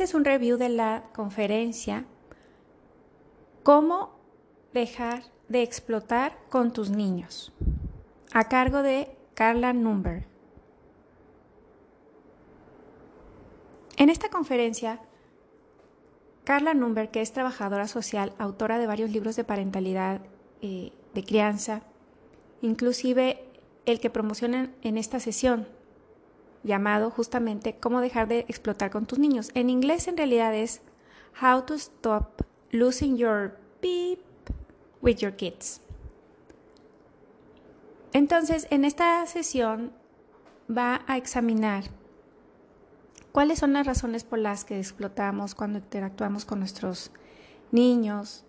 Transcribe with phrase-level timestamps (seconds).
[0.00, 2.06] Este es un review de la conferencia
[3.62, 4.18] Cómo
[4.72, 7.52] dejar de explotar con tus niños,
[8.32, 10.24] a cargo de Carla Number.
[13.98, 15.00] En esta conferencia,
[16.44, 20.22] Carla Number, que es trabajadora social, autora de varios libros de parentalidad,
[20.62, 21.82] eh, de crianza,
[22.62, 23.44] inclusive
[23.84, 25.68] el que promocionan en esta sesión,
[26.62, 29.50] llamado justamente Cómo dejar de explotar con tus niños.
[29.54, 30.82] En inglés en realidad es
[31.40, 34.20] How to Stop Losing Your Beep
[35.00, 35.80] with Your Kids.
[38.12, 39.92] Entonces, en esta sesión
[40.68, 41.84] va a examinar
[43.32, 47.12] cuáles son las razones por las que explotamos cuando interactuamos con nuestros
[47.70, 48.44] niños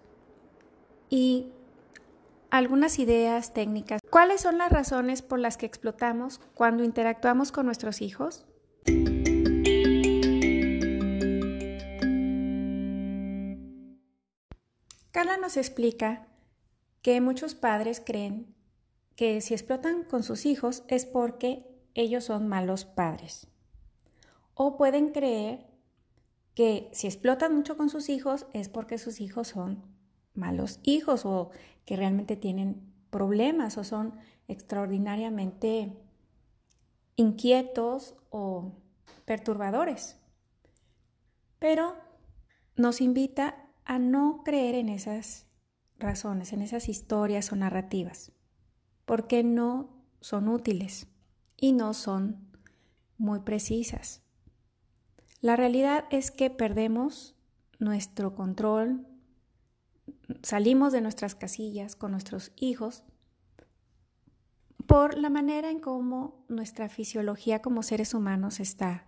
[1.09, 1.51] y
[2.51, 4.01] algunas ideas técnicas.
[4.09, 8.45] ¿Cuáles son las razones por las que explotamos cuando interactuamos con nuestros hijos?
[15.11, 16.27] Carla nos explica
[17.01, 18.53] que muchos padres creen
[19.15, 23.47] que si explotan con sus hijos es porque ellos son malos padres.
[24.53, 25.67] O pueden creer
[26.53, 29.90] que si explotan mucho con sus hijos es porque sus hijos son
[30.33, 31.51] malos hijos o
[31.85, 34.15] que realmente tienen problemas o son
[34.47, 35.97] extraordinariamente
[37.15, 38.73] inquietos o
[39.25, 40.19] perturbadores.
[41.59, 41.95] Pero
[42.75, 45.47] nos invita a no creer en esas
[45.99, 48.31] razones, en esas historias o narrativas,
[49.05, 51.07] porque no son útiles
[51.57, 52.51] y no son
[53.17, 54.23] muy precisas.
[55.41, 57.35] La realidad es que perdemos
[57.79, 59.07] nuestro control,
[60.43, 63.03] salimos de nuestras casillas con nuestros hijos
[64.87, 69.05] por la manera en cómo nuestra fisiología como seres humanos está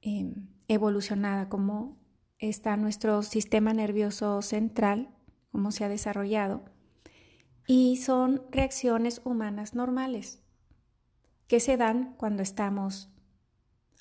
[0.00, 1.96] em, evolucionada, cómo
[2.38, 5.14] está nuestro sistema nervioso central,
[5.52, 6.64] cómo se ha desarrollado,
[7.66, 10.42] y son reacciones humanas normales
[11.46, 13.10] que se dan cuando estamos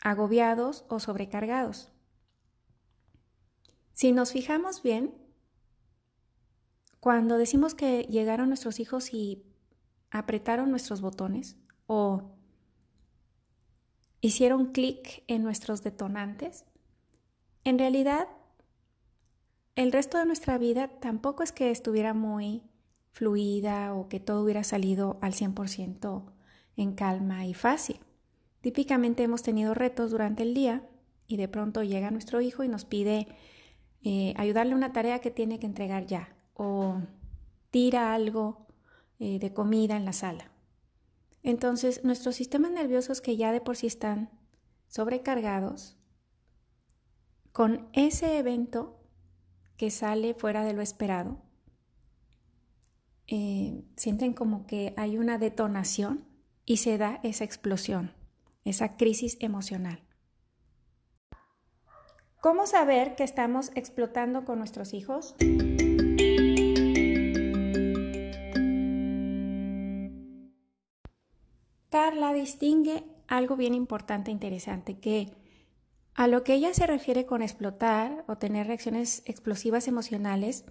[0.02, 1.92] agobiados o sobrecargados.
[3.94, 5.14] Si nos fijamos bien,
[7.04, 9.44] cuando decimos que llegaron nuestros hijos y
[10.10, 12.32] apretaron nuestros botones o
[14.22, 16.64] hicieron clic en nuestros detonantes,
[17.66, 18.30] en realidad
[19.76, 22.64] el resto de nuestra vida tampoco es que estuviera muy
[23.12, 26.32] fluida o que todo hubiera salido al 100%
[26.78, 28.00] en calma y fácil.
[28.62, 30.88] Típicamente hemos tenido retos durante el día
[31.28, 33.28] y de pronto llega nuestro hijo y nos pide
[34.04, 37.02] eh, ayudarle una tarea que tiene que entregar ya o
[37.72, 38.68] tira algo
[39.20, 40.52] eh, de comida en la sala.
[41.42, 44.30] Entonces, nuestros sistemas nerviosos que ya de por sí están
[44.88, 45.98] sobrecargados,
[47.52, 49.00] con ese evento
[49.78, 51.42] que sale fuera de lo esperado,
[53.28, 56.26] eh, sienten como que hay una detonación
[56.66, 58.14] y se da esa explosión,
[58.66, 60.04] esa crisis emocional.
[62.42, 65.36] ¿Cómo saber que estamos explotando con nuestros hijos?
[71.94, 75.30] Carla distingue algo bien importante e interesante, que
[76.16, 80.66] a lo que ella se refiere con explotar o tener reacciones explosivas emocionales,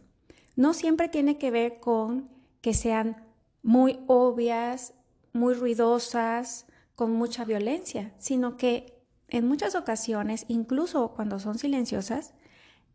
[0.57, 2.29] no siempre tiene que ver con
[2.61, 3.25] que sean
[3.63, 4.95] muy obvias,
[5.33, 6.67] muy ruidosas,
[6.97, 12.35] con mucha violencia, sino que en muchas ocasiones, incluso cuando son silenciosas,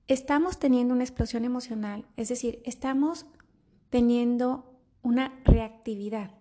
[0.10, 3.26] estamos teniendo una explosión emocional, es decir, estamos
[3.90, 6.37] teniendo una reactividad.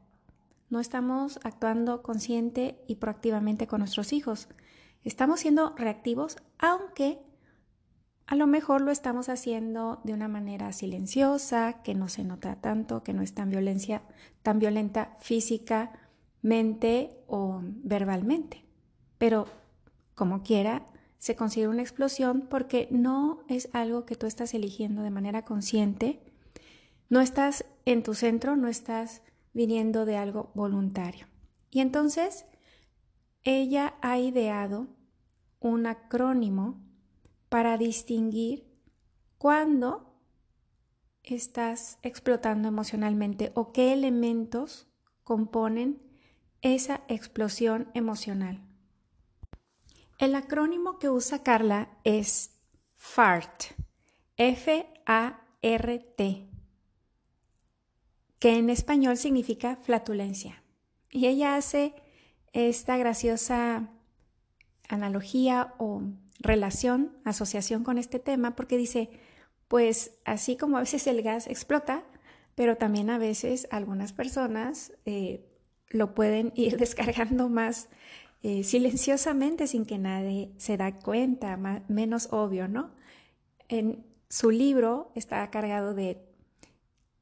[0.68, 4.48] No estamos actuando consciente y proactivamente con nuestros hijos.
[5.04, 7.20] Estamos siendo reactivos, aunque
[8.26, 13.04] a lo mejor lo estamos haciendo de una manera silenciosa, que no se nota tanto,
[13.04, 14.02] que no es tan, violencia,
[14.42, 18.64] tan violenta físicamente o verbalmente.
[19.18, 19.46] Pero
[20.16, 20.86] como quiera,
[21.18, 26.20] se considera una explosión porque no es algo que tú estás eligiendo de manera consciente.
[27.08, 29.22] No estás en tu centro, no estás
[29.56, 31.26] viniendo de algo voluntario.
[31.70, 32.44] Y entonces
[33.42, 34.86] ella ha ideado
[35.60, 36.84] un acrónimo
[37.48, 38.70] para distinguir
[39.38, 40.20] cuándo
[41.22, 44.88] estás explotando emocionalmente o qué elementos
[45.24, 46.02] componen
[46.60, 48.62] esa explosión emocional.
[50.18, 52.60] El acrónimo que usa Carla es
[52.94, 53.72] FART,
[54.36, 54.96] F-A-R-T,
[58.38, 60.62] que en español significa flatulencia.
[61.10, 61.94] Y ella hace
[62.52, 63.90] esta graciosa
[64.88, 66.02] analogía o
[66.38, 69.10] relación, asociación con este tema, porque dice,
[69.68, 72.04] pues así como a veces el gas explota,
[72.54, 75.46] pero también a veces algunas personas eh,
[75.88, 77.88] lo pueden ir descargando más
[78.42, 81.56] eh, silenciosamente sin que nadie se da cuenta,
[81.88, 82.94] menos obvio, ¿no?
[83.68, 86.22] En su libro está cargado de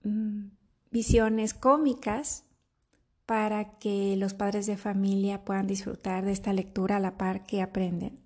[0.03, 0.49] mm,
[0.95, 2.45] visiones cómicas
[3.27, 7.63] para que los padres de familia puedan disfrutar de esta lectura a la par que
[7.63, 8.21] aprenden.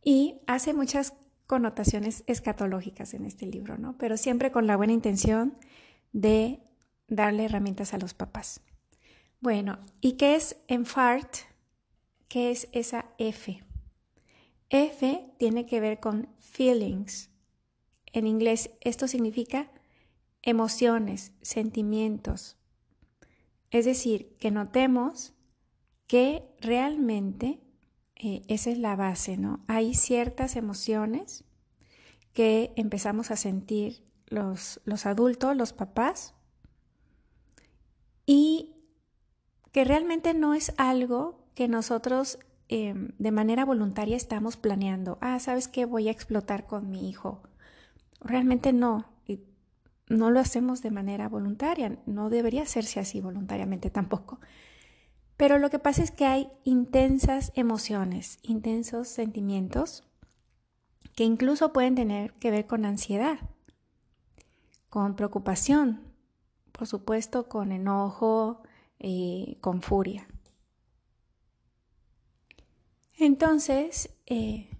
[0.00, 1.14] Y hace muchas
[1.48, 3.98] connotaciones escatológicas en este libro, ¿no?
[3.98, 5.56] Pero siempre con la buena intención
[6.12, 6.60] de
[7.08, 8.60] darle herramientas a los papás.
[9.40, 11.38] Bueno, ¿y qué es enfart?
[12.28, 13.64] ¿Qué es esa F?
[14.68, 17.30] F tiene que ver con feelings.
[18.12, 19.72] En inglés esto significa
[20.42, 22.56] emociones, sentimientos.
[23.70, 25.34] Es decir, que notemos
[26.06, 27.60] que realmente
[28.16, 29.64] eh, esa es la base, ¿no?
[29.68, 31.44] Hay ciertas emociones
[32.32, 36.34] que empezamos a sentir los, los adultos, los papás,
[38.26, 38.76] y
[39.72, 42.38] que realmente no es algo que nosotros
[42.68, 45.18] em, de manera voluntaria estamos planeando.
[45.20, 45.84] Ah, ¿sabes qué?
[45.84, 47.42] Voy a explotar con mi hijo.
[48.20, 49.09] Realmente no.
[50.10, 51.98] Y no lo hacemos de manera voluntaria.
[52.04, 54.40] No debería hacerse así voluntariamente tampoco.
[55.36, 60.04] Pero lo que pasa es que hay intensas emociones, intensos sentimientos
[61.16, 63.38] que incluso pueden tener que ver con ansiedad,
[64.90, 66.02] con preocupación,
[66.72, 68.62] por supuesto con enojo,
[68.98, 70.26] eh, con furia.
[73.14, 74.70] Entonces, eh,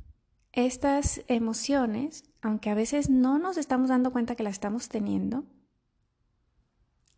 [0.53, 5.45] estas emociones, aunque a veces no nos estamos dando cuenta que las estamos teniendo,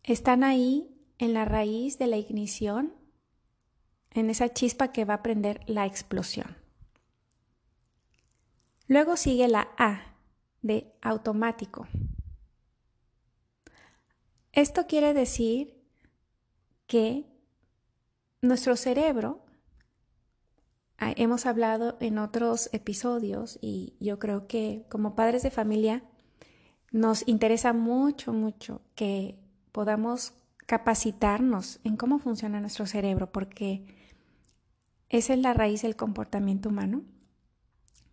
[0.02, 2.92] están ahí en la raíz de la ignición,
[4.10, 6.56] en esa chispa que va a prender la explosión.
[8.88, 10.16] Luego sigue la A
[10.60, 11.86] de automático.
[14.52, 15.82] Esto quiere decir
[16.86, 17.24] que
[18.42, 19.41] nuestro cerebro,
[21.16, 26.04] hemos hablado en otros episodios y yo creo que como padres de familia
[26.90, 29.38] nos interesa mucho, mucho que
[29.72, 30.34] podamos
[30.66, 33.84] capacitarnos en cómo funciona nuestro cerebro, porque
[35.08, 37.02] esa es la raíz del comportamiento humano.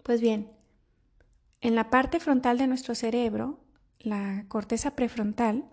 [0.04, 0.52] Pues bien,
[1.62, 3.60] en la parte frontal de nuestro cerebro,
[4.00, 5.70] la corteza prefrontal,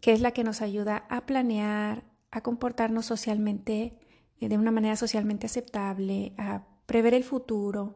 [0.00, 3.98] que es la que nos ayuda a planear, a comportarnos socialmente
[4.40, 7.94] de una manera socialmente aceptable, a prever el futuro,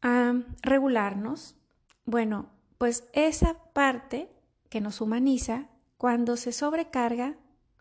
[0.00, 1.56] a regularnos.
[2.04, 4.28] Bueno, pues esa parte
[4.68, 5.68] que nos humaniza,
[5.98, 7.36] cuando se sobrecarga,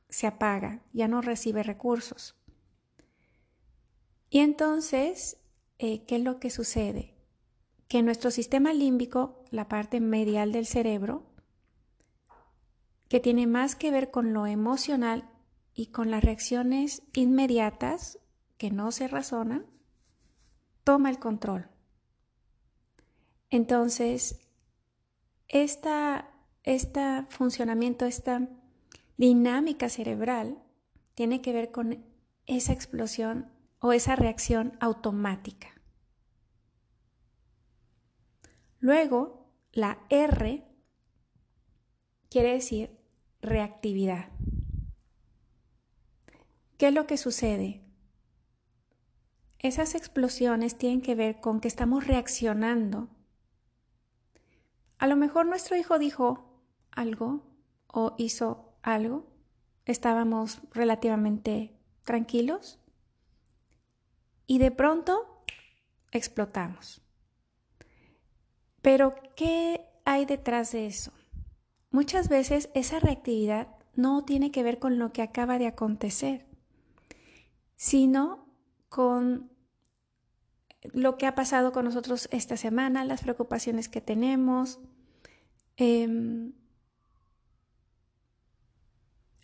[0.09, 2.35] se apaga, ya no recibe recursos.
[4.29, 5.37] Y entonces,
[5.79, 7.15] eh, ¿qué es lo que sucede?
[7.87, 11.31] Que nuestro sistema límbico, la parte medial del cerebro,
[13.07, 15.30] que tiene más que ver con lo emocional
[15.73, 18.19] y con las reacciones inmediatas
[18.57, 19.65] que no se razonan,
[20.83, 21.69] toma el control.
[23.49, 24.39] Entonces,
[25.47, 28.47] este funcionamiento, esta
[29.17, 30.61] dinámica cerebral
[31.15, 32.05] tiene que ver con
[32.45, 35.69] esa explosión o esa reacción automática.
[38.79, 40.67] Luego, la R
[42.29, 42.97] quiere decir
[43.41, 44.29] reactividad.
[46.81, 47.79] ¿Qué es lo que sucede?
[49.59, 53.07] Esas explosiones tienen que ver con que estamos reaccionando.
[54.97, 56.59] A lo mejor nuestro hijo dijo
[56.89, 57.43] algo
[57.85, 59.27] o hizo algo.
[59.85, 62.79] Estábamos relativamente tranquilos
[64.47, 65.43] y de pronto
[66.09, 67.03] explotamos.
[68.81, 71.11] Pero, ¿qué hay detrás de eso?
[71.91, 76.49] Muchas veces esa reactividad no tiene que ver con lo que acaba de acontecer,
[77.81, 78.45] sino
[78.89, 79.49] con
[80.93, 84.79] lo que ha pasado con nosotros esta semana, las preocupaciones que tenemos,
[85.77, 86.53] em,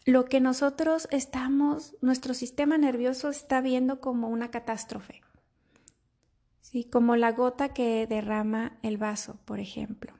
[0.05, 5.23] lo que nosotros estamos, nuestro sistema nervioso está viendo como una catástrofe,
[6.61, 6.83] ¿sí?
[6.83, 10.13] como la gota que derrama el vaso, por ejemplo.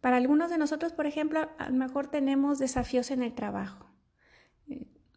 [0.00, 3.93] Para algunos de nosotros, por ejemplo, a lo mejor tenemos desafíos en el trabajo.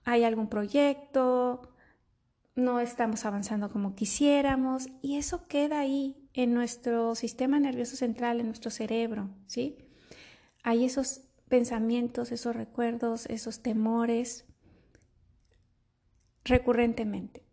[0.08, 1.74] Hay algún proyecto,
[2.56, 8.46] no estamos avanzando como quisiéramos y eso queda ahí en nuestro sistema nervioso central, en
[8.46, 9.90] nuestro cerebro, ¿sí?
[10.64, 14.46] Hay esos pensamientos, esos recuerdos, esos temores
[16.46, 17.46] recurrentemente.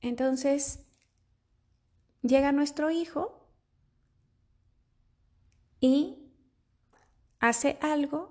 [0.00, 0.86] Entonces,
[2.22, 3.50] llega nuestro hijo
[5.80, 6.30] y
[7.40, 8.29] hace algo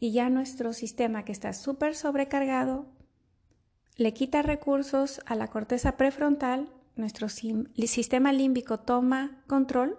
[0.00, 2.86] y ya nuestro sistema que está súper sobrecargado
[3.96, 9.98] le quita recursos a la corteza prefrontal, nuestro sistema límbico toma control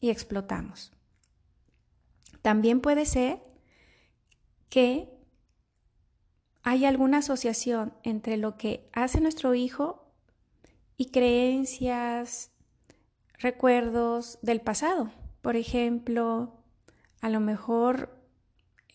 [0.00, 0.92] y explotamos.
[2.40, 3.42] También puede ser
[4.70, 5.10] que
[6.62, 10.10] hay alguna asociación entre lo que hace nuestro hijo
[10.96, 12.50] y creencias,
[13.38, 15.10] recuerdos del pasado.
[15.42, 16.64] Por ejemplo,
[17.20, 18.13] a lo mejor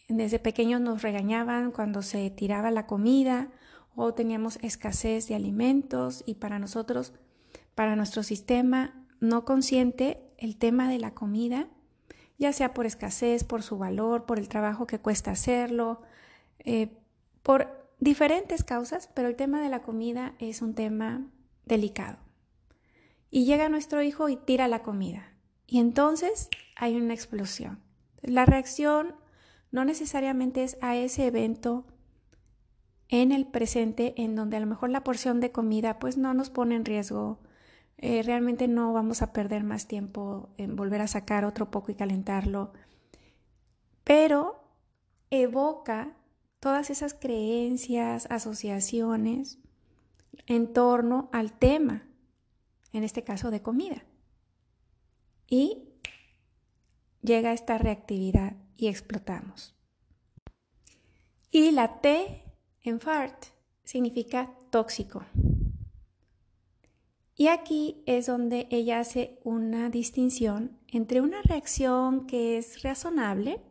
[0.09, 3.49] desde pequeños nos regañaban cuando se tiraba la comida
[3.95, 7.13] o teníamos escasez de alimentos y para nosotros,
[7.75, 11.67] para nuestro sistema no consciente, el tema de la comida,
[12.37, 16.01] ya sea por escasez, por su valor, por el trabajo que cuesta hacerlo,
[16.59, 16.97] eh,
[17.43, 17.67] por
[17.99, 21.27] diferentes causas, pero el tema de la comida es un tema
[21.65, 22.17] delicado.
[23.29, 25.33] Y llega nuestro hijo y tira la comida.
[25.67, 27.79] Y entonces hay una explosión.
[28.21, 29.15] La reacción
[29.71, 31.85] no necesariamente es a ese evento
[33.07, 36.49] en el presente en donde a lo mejor la porción de comida pues no nos
[36.49, 37.39] pone en riesgo.
[37.97, 41.95] Eh, realmente no vamos a perder más tiempo en volver a sacar otro poco y
[41.95, 42.71] calentarlo.
[44.03, 44.63] Pero
[45.29, 46.15] evoca
[46.59, 49.59] todas esas creencias, asociaciones
[50.45, 52.07] en torno al tema,
[52.93, 54.03] en este caso de comida.
[55.47, 55.89] Y
[57.21, 59.75] llega esta reactividad y explotamos.
[61.51, 62.43] Y la T
[62.81, 63.47] en FART
[63.83, 65.25] significa tóxico.
[67.35, 73.61] Y aquí es donde ella hace una distinción entre una reacción que es razonable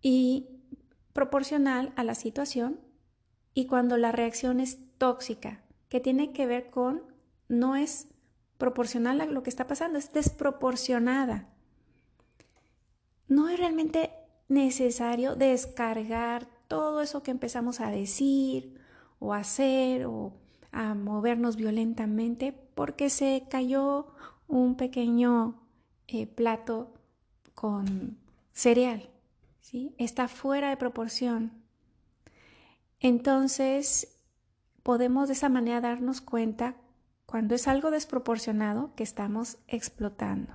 [0.00, 0.48] y
[1.12, 2.80] proporcional a la situación
[3.52, 7.02] y cuando la reacción es tóxica, que tiene que ver con
[7.48, 8.08] no es
[8.58, 11.55] proporcional a lo que está pasando, es desproporcionada
[13.28, 14.10] no es realmente
[14.48, 18.80] necesario descargar todo eso que empezamos a decir
[19.18, 20.32] o hacer o
[20.72, 24.08] a movernos violentamente porque se cayó
[24.46, 25.62] un pequeño
[26.06, 26.92] eh, plato
[27.54, 28.18] con
[28.52, 29.10] cereal.
[29.60, 29.94] ¿sí?
[29.98, 31.52] Está fuera de proporción.
[33.00, 34.20] Entonces,
[34.82, 36.76] podemos de esa manera darnos cuenta
[37.26, 40.52] cuando es algo desproporcionado que estamos explotando.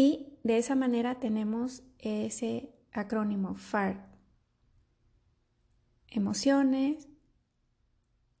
[0.00, 4.06] Y de esa manera tenemos ese acrónimo FAR.
[6.06, 7.08] Emociones,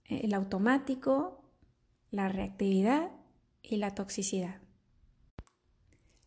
[0.04, 1.42] el automático,
[2.12, 3.10] la reactividad
[3.60, 4.60] y la toxicidad.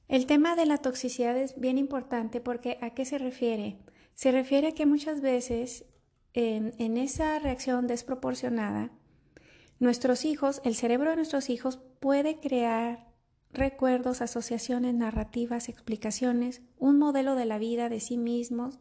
[0.09, 3.79] El tema de la toxicidad es bien importante porque ¿a qué se refiere?
[4.13, 5.85] Se refiere a que muchas veces
[6.33, 8.91] en, en, esa reacción desproporcionada,
[9.79, 13.10] nuestros hijos, el cerebro de nuestros hijos puede crear
[13.53, 18.79] recuerdos, asociaciones, narrativas, explicaciones, un modelo de la vida de sí mismos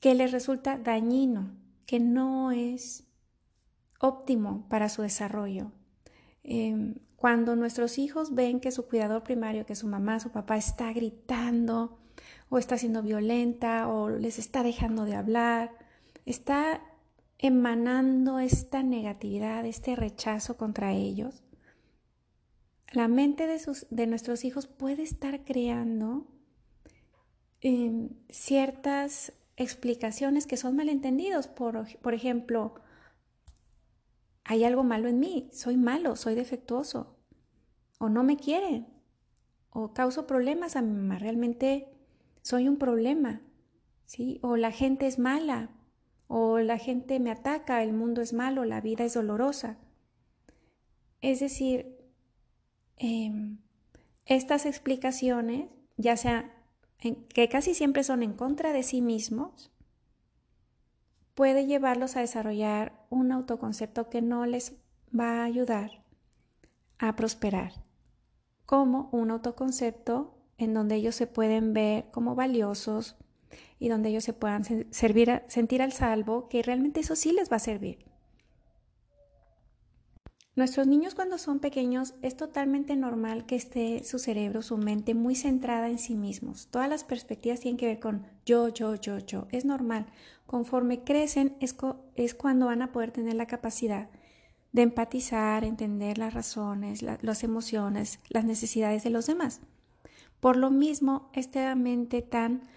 [0.00, 1.52] que les resulta dañino,
[1.86, 3.04] que no es
[4.00, 5.70] óptimo para su desarrollo.
[6.42, 10.92] Em, cuando nuestros hijos ven que su cuidador primario, que su mamá, su papá está
[10.92, 12.00] gritando
[12.48, 15.70] o está siendo violenta o les está dejando de hablar,
[16.26, 16.82] está
[17.38, 21.41] emanando esta negatividad, este rechazo contra ellos,
[22.92, 26.26] la mente de, sus, de nuestros hijos puede estar creando
[27.60, 31.48] em, ciertas explicaciones que son malentendidos.
[31.48, 32.74] Por, por ejemplo,
[34.44, 37.16] hay algo malo en mí, soy malo, soy defectuoso,
[37.98, 38.88] o no me quieren,
[39.70, 41.88] o causo problemas a mi mamá, realmente
[42.42, 43.40] soy un problema,
[44.04, 44.38] ¿sí?
[44.42, 45.70] O la gente es mala,
[46.26, 49.78] o la gente me ataca, el mundo es malo, la vida es dolorosa.
[51.20, 52.01] Es decir,
[52.96, 53.58] Em,
[54.26, 56.54] estas explicaciones, ya sea
[56.98, 59.72] que casi siempre son en contra de sí mismos,
[61.34, 64.76] puede llevarlos a desarrollar un autoconcepto que no les
[65.18, 66.04] va a ayudar
[66.98, 67.72] a prosperar,
[68.66, 73.16] como un autoconcepto en donde ellos se pueden ver como valiosos
[73.78, 77.60] y donde ellos se puedan sentir al salvo, que realmente eso sí les va a
[77.60, 78.11] servir.
[80.54, 85.34] Nuestros niños cuando son pequeños es totalmente normal que esté su cerebro, su mente muy
[85.34, 86.66] centrada en sí mismos.
[86.70, 89.48] Todas las perspectivas tienen que ver con yo, yo, yo, yo.
[89.50, 90.04] Es normal.
[90.44, 91.74] Conforme crecen es,
[92.34, 94.10] cuando van a poder tener la capacidad
[94.72, 99.62] de empatizar, entender las razones, las emociones, las necesidades de los demás.
[100.38, 102.68] Por lo mismo, esta mente tan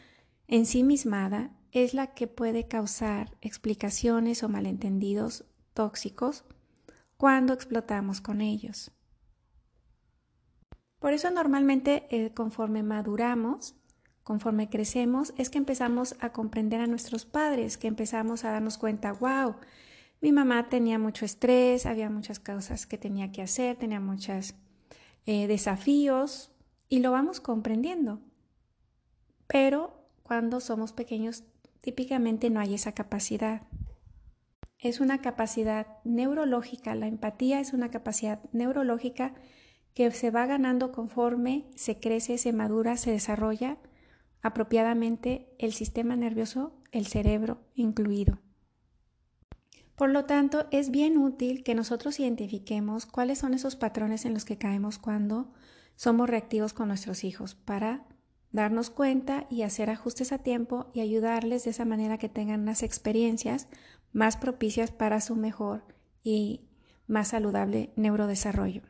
[0.48, 6.46] ensimismada es la que puede causar explicaciones o malentendidos tóxicos
[7.18, 8.92] cuando explotamos con ellos.
[11.00, 13.76] Por eso normalmente eh, conforme maduramos,
[14.24, 19.14] conforme crecemos, es que empezamos a comprender a nuestros padres, que empezamos a darnos cuenta,
[19.14, 19.56] wow,
[20.22, 24.56] mi mamá tenía mucho estrés, había muchas cosas que tenía que hacer, tenía muchos
[25.26, 26.52] eh, desafíos
[26.90, 28.20] y lo vamos comprendiendo.
[29.48, 31.44] Pero cuando somos pequeños
[31.82, 33.62] típicamente no hay esa capacidad.
[34.80, 39.34] Es una capacidad neurológica, la empatía es una capacidad neurológica
[39.94, 43.78] que se va ganando conforme se crece, se madura, se desarrolla
[44.42, 48.40] apropiadamente el sistema nervioso, el cerebro incluido.
[49.96, 54.44] Por lo tanto, es bien útil que nosotros identifiquemos cuáles son esos patrones en los
[54.44, 55.54] que caemos cuando
[55.96, 58.06] somos reactivos con nuestros hijos para
[58.52, 62.84] darnos cuenta y hacer ajustes a tiempo y ayudarles de esa manera que tengan unas
[62.84, 63.68] experiencias
[64.16, 65.84] más propicias para su mejor
[66.24, 66.70] y
[67.06, 68.82] más saludable neurodesarrollo.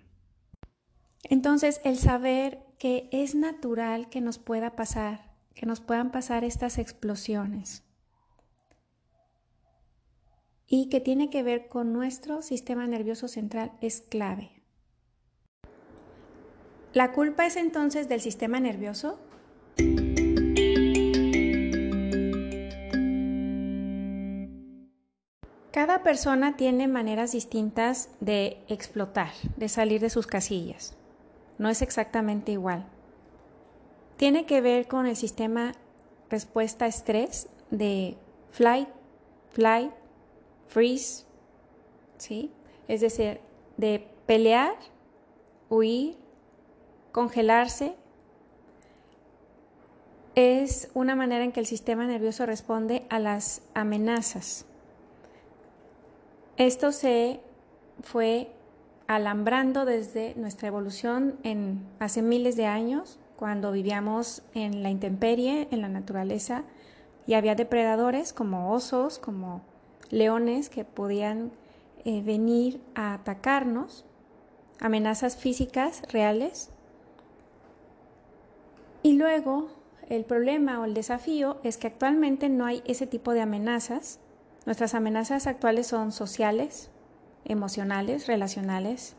[1.24, 6.78] Entonces, el saber que es natural que nos pueda pasar, que nos puedan pasar estas
[6.78, 7.84] explosiones
[10.68, 14.52] y que tiene que ver con nuestro sistema nervioso central es clave.
[16.94, 19.20] La culpa es entonces del sistema nervioso
[25.76, 30.96] Cada persona tiene maneras distintas de explotar, de salir de sus casillas.
[31.58, 32.86] No es exactamente igual.
[34.16, 35.74] Tiene que ver con el sistema
[36.30, 38.16] respuesta estrés de
[38.52, 38.88] flight,
[39.50, 39.92] flight,
[40.70, 41.26] freeze,
[42.20, 42.54] ¿sí?
[42.88, 43.42] Es decir,
[43.76, 44.78] de pelear,
[45.68, 46.16] huir,
[47.12, 47.98] congelarse.
[50.36, 54.66] Es una manera en que el sistema nervioso responde a las amenazas.
[56.58, 57.42] Esto se
[58.02, 58.50] fue
[59.08, 65.82] alambrando desde nuestra evolución en hace miles de años, cuando vivíamos en la intemperie, en
[65.82, 66.64] la naturaleza,
[67.28, 69.64] y había depredadores como osos, como
[70.10, 71.52] leones que podían
[72.06, 74.06] eh, venir a atacarnos,
[74.80, 76.70] amenazas físicas reales.
[79.04, 79.68] Y luego
[80.08, 84.20] el problema o el desafío es que actualmente no hay ese tipo de amenazas
[84.66, 86.90] Nuestras amenazas actuales son sociales,
[87.44, 89.16] emocionales, relacionales,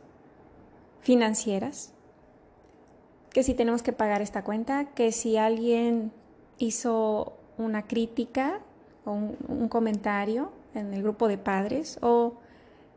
[1.00, 1.92] financieras,
[3.30, 6.10] que si tenemos que pagar esta cuenta, que si alguien
[6.58, 8.60] hizo una crítica
[9.04, 12.34] o un, comentario en el grupo de padres, o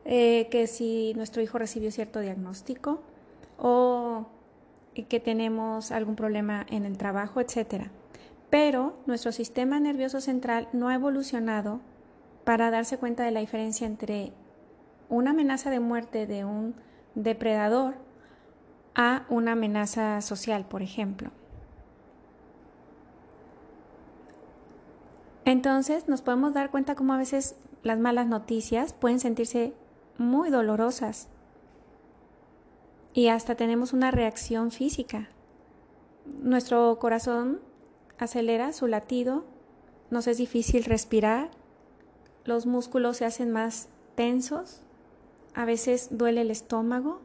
[0.06, 3.02] eh, que si nuestro hijo recibió cierto diagnóstico,
[3.60, 4.26] o
[5.08, 7.88] que tenemos algún problema en el trabajo, etc.
[8.50, 11.80] Pero nuestro sistema nervioso central no ha evolucionado
[12.50, 14.34] para darse cuenta de la diferencia entre
[15.08, 16.74] una amenaza de muerte de un
[17.14, 17.94] depredador
[18.96, 21.30] a una amenaza social, por ejemplo.
[25.46, 29.76] Entonces nos podemos dar cuenta cómo a veces las malas noticias pueden sentirse
[30.18, 31.28] muy dolorosas
[33.14, 35.30] y hasta tenemos una reacción física.
[36.26, 37.62] Nuestro corazón
[38.18, 39.46] acelera su latido,
[40.10, 41.52] nos es difícil respirar,
[42.46, 44.82] los músculos se hacen más tensos,
[45.54, 47.20] a veces duele el estómago,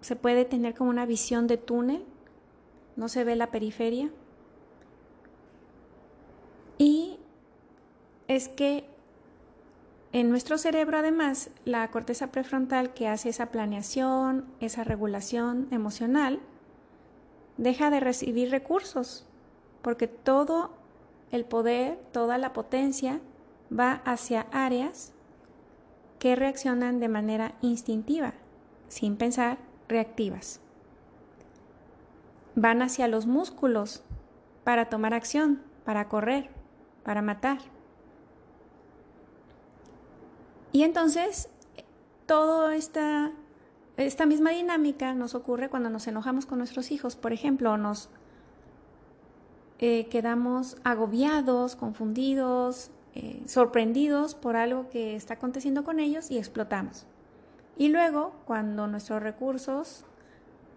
[0.00, 2.04] se puede tener como una visión de túnel,
[2.96, 4.10] no se ve la periferia.
[6.78, 7.18] Y
[8.28, 8.84] es que
[10.12, 16.40] en nuestro cerebro además la corteza prefrontal que hace esa planeación, esa regulación emocional,
[17.56, 19.26] deja de recibir recursos,
[19.80, 20.72] porque todo
[21.30, 23.20] el poder, toda la potencia
[23.78, 25.12] va hacia áreas
[26.18, 28.34] que reaccionan de manera instintiva,
[28.88, 29.58] sin pensar,
[29.88, 30.60] reactivas.
[32.54, 34.02] Van hacia los músculos
[34.64, 36.50] para tomar acción, para correr,
[37.02, 37.58] para matar.
[40.70, 41.48] Y entonces,
[42.26, 43.32] toda esta,
[43.96, 48.10] esta misma dinámica nos ocurre cuando nos enojamos con nuestros hijos, por ejemplo, nos
[49.78, 57.06] eh, quedamos agobiados, confundidos, eh, sorprendidos por algo que está aconteciendo con ellos y explotamos.
[57.76, 60.04] Y luego, cuando nuestros recursos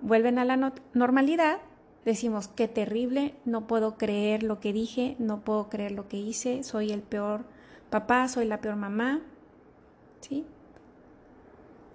[0.02, 1.60] vuelven a la normalidad,
[2.04, 6.64] decimos, qué terrible, no puedo creer lo que dije, no puedo creer lo que hice,
[6.64, 7.46] soy el peor
[7.90, 9.22] papá, soy la peor mamá.
[10.22, 10.46] ¿Sí?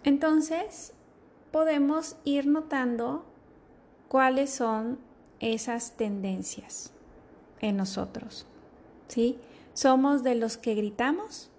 [0.05, 0.95] Entonces,
[1.51, 3.25] podemos ir notando
[4.09, 4.99] cuáles son
[5.41, 6.93] esas tendencias
[7.61, 8.47] en nosotros.
[9.09, 9.39] ¿Sí?
[9.75, 11.51] Somos de los que gritamos,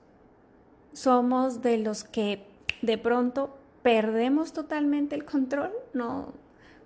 [0.93, 2.45] somos de los que
[2.81, 6.33] de pronto perdemos totalmente el control, no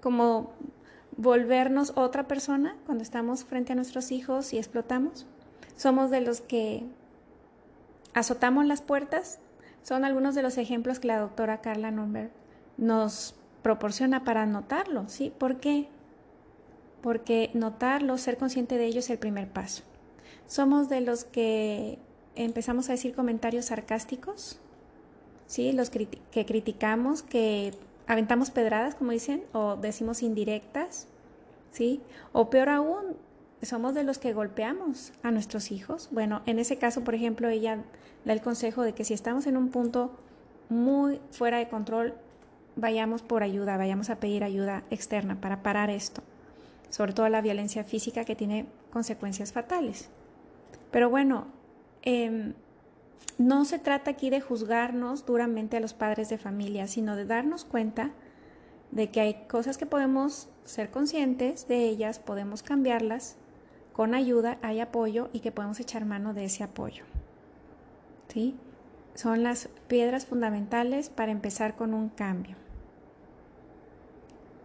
[0.02, 0.54] como
[1.18, 5.26] volvernos otra persona cuando estamos frente a nuestros hijos y explotamos.
[5.76, 6.84] Somos de los que
[8.14, 9.40] azotamos las puertas.
[9.84, 12.32] Son algunos de los ejemplos que la doctora Carla Number
[12.78, 15.34] nos proporciona para notarlo, ¿sí?
[15.38, 15.90] ¿Por qué?
[17.02, 19.84] Porque notarlo, ser consciente de ello es el primer paso.
[20.48, 22.00] Somos de los que
[22.36, 24.60] empezamos a decir comentarios sarcásticos,
[25.48, 25.72] ¿sí?
[25.72, 27.74] Los que criticamos, que
[28.08, 31.08] aventamos pedradas, como dicen, o decimos indirectas,
[31.72, 32.02] ¿sí?
[32.34, 33.16] O peor aún,
[33.62, 36.10] somos de los que golpeamos a nuestros hijos.
[36.12, 37.84] Bueno, en ese caso, por ejemplo, ella
[38.26, 40.12] da el consejo de que si estamos en un punto
[40.70, 42.16] muy fuera de control,
[42.76, 46.22] vayamos por ayuda, vayamos a pedir ayuda externa para parar esto,
[46.90, 50.10] sobre todo la violencia física que tiene consecuencias fatales.
[50.96, 51.48] Pero bueno,
[52.04, 52.54] eh,
[53.38, 57.66] no se trata aquí de juzgarnos duramente a los padres de familia, sino de darnos
[57.66, 58.12] cuenta
[58.92, 63.36] de que hay cosas que podemos ser conscientes de ellas, podemos cambiarlas,
[63.92, 67.04] con ayuda hay apoyo y que podemos echar mano de ese apoyo.
[68.30, 68.56] ¿Sí?
[69.16, 72.56] Son las piedras fundamentales para empezar con un cambio.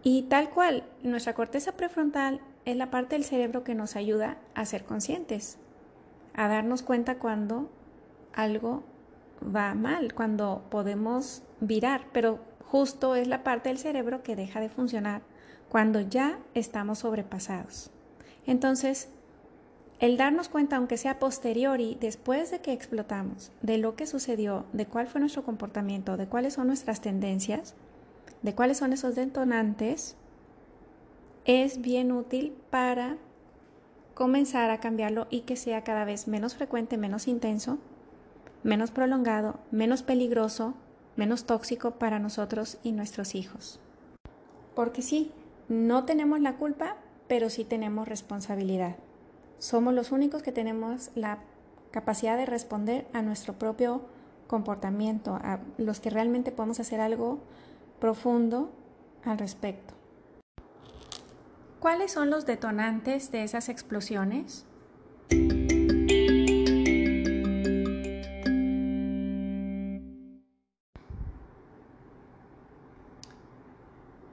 [0.01, 4.65] Y tal cual, nuestra corteza prefrontal es la parte del cerebro que nos ayuda a
[4.65, 5.57] ser conscientes,
[6.33, 7.69] a darnos cuenta cuando
[8.33, 8.83] algo
[9.43, 14.69] va mal, cuando podemos virar, pero justo es la parte del cerebro que deja de
[14.69, 15.21] funcionar
[15.69, 17.91] cuando ya estamos sobrepasados.
[18.45, 19.09] Entonces,
[19.99, 24.87] el darnos cuenta, aunque sea posteriori, después de que explotamos, de lo que sucedió, de
[24.87, 27.75] cuál fue nuestro comportamiento, de cuáles son nuestras tendencias,
[28.41, 30.15] de cuáles son esos detonantes,
[31.45, 33.17] es bien útil para
[34.13, 37.79] comenzar a cambiarlo y que sea cada vez menos frecuente, menos intenso
[38.63, 40.73] menos prolongado, menos peligroso,
[41.15, 43.79] menos tóxico para nosotros y nuestros hijos.
[44.75, 45.31] Porque sí,
[45.67, 46.97] no tenemos la culpa,
[47.27, 48.95] pero sí tenemos responsabilidad.
[49.57, 51.39] Somos los únicos que tenemos la
[51.91, 54.01] capacidad de responder a nuestro propio
[54.47, 57.39] comportamiento, a los que realmente podemos hacer algo
[57.99, 58.71] profundo
[59.23, 59.93] al respecto.
[61.81, 64.67] ¿Cuáles son los detonantes de esas explosiones?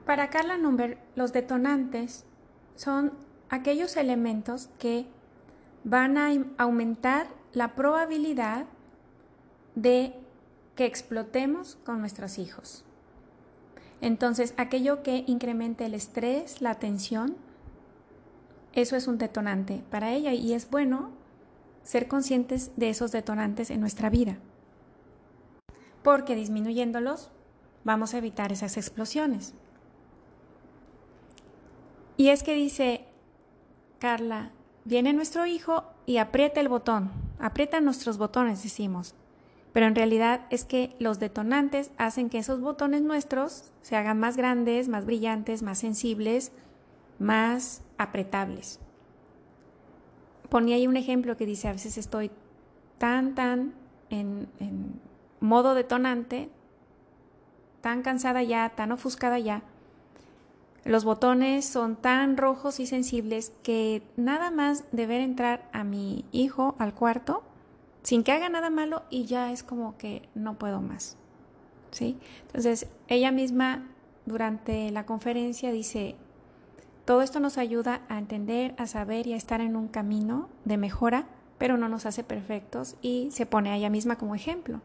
[0.05, 2.23] Para Carla Number, los detonantes
[2.75, 3.13] son
[3.49, 5.07] aquellos elementos que
[5.83, 8.67] van a aumentar la probabilidad
[9.73, 10.13] de
[10.75, 12.85] que explotemos con nuestros hijos.
[14.01, 17.35] Entonces, aquello que incremente el estrés, la tensión,
[18.73, 21.09] eso es un detonante para ella y es bueno
[21.83, 24.37] ser conscientes de esos detonantes en nuestra vida.
[26.03, 27.31] Porque disminuyéndolos
[27.83, 29.53] vamos a evitar esas explosiones.
[32.15, 33.05] Y es que dice
[33.97, 34.51] Carla,
[34.85, 39.15] viene nuestro hijo y aprieta el botón, aprieta nuestros botones, decimos.
[39.73, 44.35] Pero en realidad es que los detonantes hacen que esos botones nuestros se hagan más
[44.35, 46.51] grandes, más brillantes, más sensibles,
[47.19, 48.79] más apretables.
[50.49, 52.31] Ponía ahí un ejemplo que dice, a veces estoy
[52.97, 53.73] tan, tan
[54.09, 54.99] en, en
[55.39, 56.49] modo detonante,
[57.81, 59.61] tan cansada ya, tan ofuscada ya,
[60.85, 66.25] los botones son tan rojos y sensibles que nada más de ver entrar a mi
[66.31, 67.43] hijo al cuarto,
[68.03, 71.17] sin que haga nada malo, y ya es como que no puedo más.
[71.91, 72.17] ¿Sí?
[72.47, 73.87] Entonces, ella misma
[74.25, 76.15] durante la conferencia dice,
[77.05, 80.77] todo esto nos ayuda a entender, a saber y a estar en un camino de
[80.77, 84.81] mejora, pero no nos hace perfectos y se pone a ella misma como ejemplo.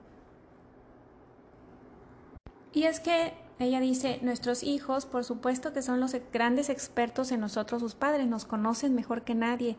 [2.72, 7.40] Y es que ella dice, nuestros hijos, por supuesto que son los grandes expertos en
[7.40, 9.76] nosotros, sus padres, nos conocen mejor que nadie.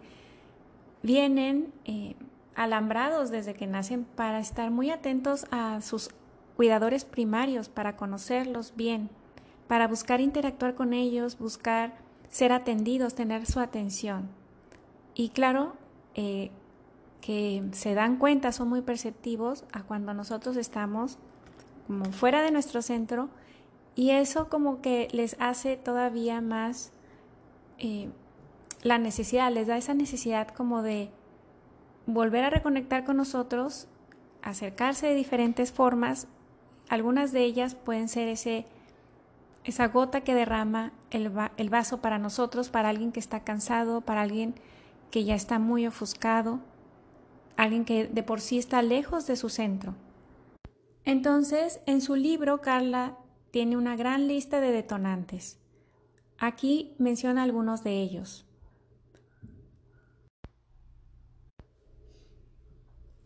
[1.03, 2.15] Vienen eh,
[2.55, 6.09] alambrados desde que nacen para estar muy atentos a sus
[6.55, 9.09] cuidadores primarios, para conocerlos bien,
[9.67, 11.93] para buscar interactuar con ellos, buscar
[12.29, 14.29] ser atendidos, tener su atención.
[15.13, 15.73] Y claro,
[16.15, 16.51] eh,
[17.21, 21.17] que se dan cuenta, son muy perceptivos a cuando nosotros estamos
[21.87, 23.29] como fuera de nuestro centro
[23.95, 26.91] y eso como que les hace todavía más
[27.77, 28.09] eh,
[28.83, 31.09] la necesidad, les da esa necesidad como de
[32.07, 33.87] volver a reconectar con nosotros,
[34.41, 36.27] acercarse de diferentes formas.
[36.89, 38.65] Algunas de ellas pueden ser ese,
[39.63, 44.21] esa gota que derrama el, el vaso para nosotros, para alguien que está cansado, para
[44.21, 44.55] alguien
[45.11, 46.59] que ya está muy ofuscado.
[47.57, 49.95] alguien que de por sí está lejos de su centro.
[51.05, 53.17] Entonces, en su libro, Carla
[53.51, 55.57] tiene una gran lista de detonantes.
[56.37, 58.45] Aquí menciona algunos de ellos.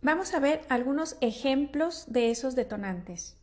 [0.01, 3.37] Vamos a ver algunos ejemplos de esos detonantes.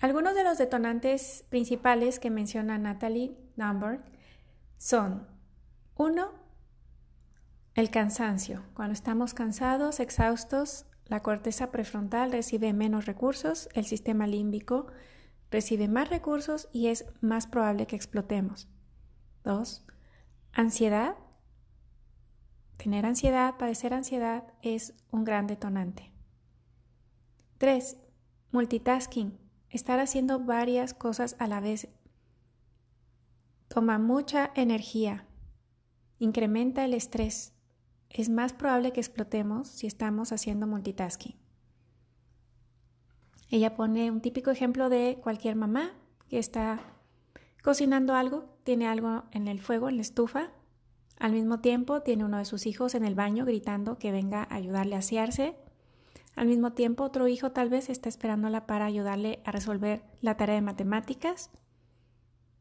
[0.00, 4.00] Algunos de los detonantes principales que menciona Natalie Number
[4.76, 5.28] son
[5.94, 6.32] 1.
[7.76, 8.64] El cansancio.
[8.74, 14.88] Cuando estamos cansados, exhaustos, la corteza prefrontal recibe menos recursos, el sistema límbico
[15.52, 18.68] recibe más recursos y es más probable que explotemos.
[19.44, 19.86] 2.
[20.52, 21.16] Ansiedad.
[22.78, 26.12] Tener ansiedad, padecer ansiedad es un gran detonante.
[27.58, 27.96] 3.
[28.50, 29.38] Multitasking.
[29.68, 31.88] Estar haciendo varias cosas a la vez
[33.72, 35.26] toma mucha energía,
[36.18, 37.54] incrementa el estrés.
[38.10, 41.41] Es más probable que explotemos si estamos haciendo multitasking.
[43.52, 45.92] Ella pone un típico ejemplo de cualquier mamá
[46.30, 46.80] que está
[47.62, 50.50] cocinando algo, tiene algo en el fuego, en la estufa,
[51.18, 54.54] al mismo tiempo tiene uno de sus hijos en el baño gritando que venga a
[54.54, 55.54] ayudarle a asearse
[56.34, 60.54] al mismo tiempo, otro hijo tal vez está esperándola para ayudarle a resolver la tarea
[60.54, 61.50] de matemáticas.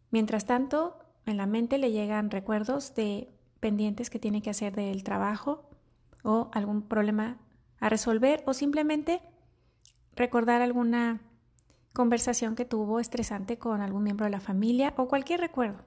[0.10, 3.30] Mientras tanto, en la mente le llegan recuerdos de
[3.62, 5.70] pendientes que tiene que hacer del trabajo
[6.22, 7.38] o algún problema
[7.80, 9.22] a resolver o simplemente
[10.16, 11.22] recordar alguna
[11.94, 15.84] conversación que tuvo estresante con algún miembro de la familia o cualquier recuerdo.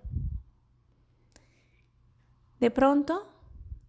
[2.61, 3.27] De pronto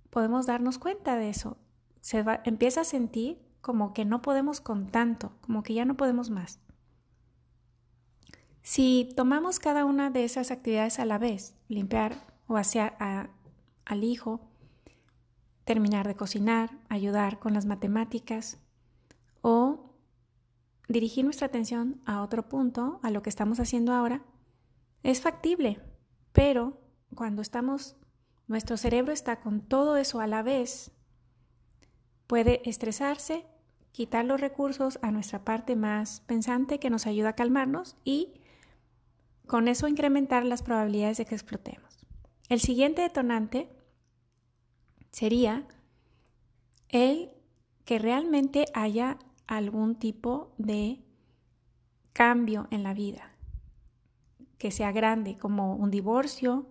[0.09, 1.57] podemos darnos cuenta de eso.
[2.01, 6.29] Se empieza a sentir como que no podemos con tanto, como que ya no podemos
[6.29, 6.59] más.
[8.61, 12.15] Si tomamos cada una de esas actividades a la vez, limpiar
[12.47, 12.95] o asear
[13.85, 14.41] al hijo,
[15.65, 18.59] terminar de cocinar, ayudar con las matemáticas
[19.41, 19.84] o
[20.87, 24.23] dirigir nuestra atención a otro punto, a lo que estamos haciendo ahora,
[25.03, 25.79] es factible,
[26.31, 26.81] pero
[27.13, 27.95] cuando estamos,
[28.47, 30.91] nuestro cerebro está con todo eso a la vez,
[32.27, 33.45] puede estresarse
[33.91, 38.41] quitar los recursos a nuestra parte más pensante que nos ayuda a calmarnos y
[39.47, 42.05] con eso incrementar las probabilidades de que explotemos.
[42.49, 43.69] El siguiente detonante
[45.11, 45.65] sería
[46.89, 47.31] el
[47.85, 51.03] que realmente haya algún tipo de
[52.13, 53.31] cambio en la vida,
[54.57, 56.67] que sea grande, como un divorcio,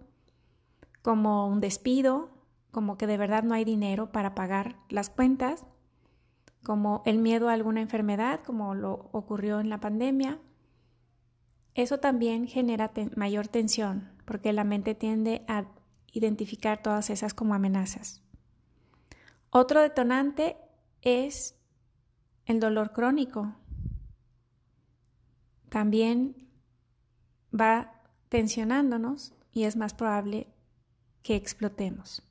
[1.02, 2.30] como un despido,
[2.70, 5.64] como que de verdad no hay dinero para pagar las cuentas
[6.64, 10.40] como el miedo a alguna enfermedad, como lo ocurrió en la pandemia.
[11.74, 15.66] Eso también genera mayor tensión, porque la mente tiende a
[16.10, 18.22] identificar todas esas como amenazas.
[19.50, 20.56] Otro detonante
[21.02, 21.60] es
[22.46, 23.54] el dolor crónico.
[25.68, 26.48] También
[27.52, 30.48] va tensionándonos y es más probable
[31.22, 32.22] que explotemos.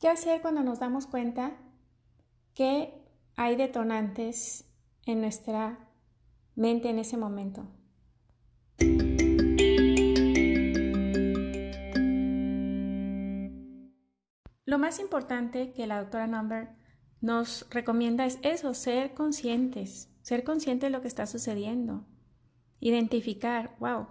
[0.00, 1.56] ¿Qué hacer cuando nos damos cuenta
[2.54, 2.92] que
[3.36, 4.68] hay detonantes
[5.06, 5.78] en nuestra
[6.56, 7.68] mente en ese momento?
[14.72, 16.70] Lo más importante que la doctora Number
[17.20, 22.06] nos recomienda es eso, ser conscientes, ser conscientes de lo que está sucediendo,
[22.80, 24.06] identificar, wow,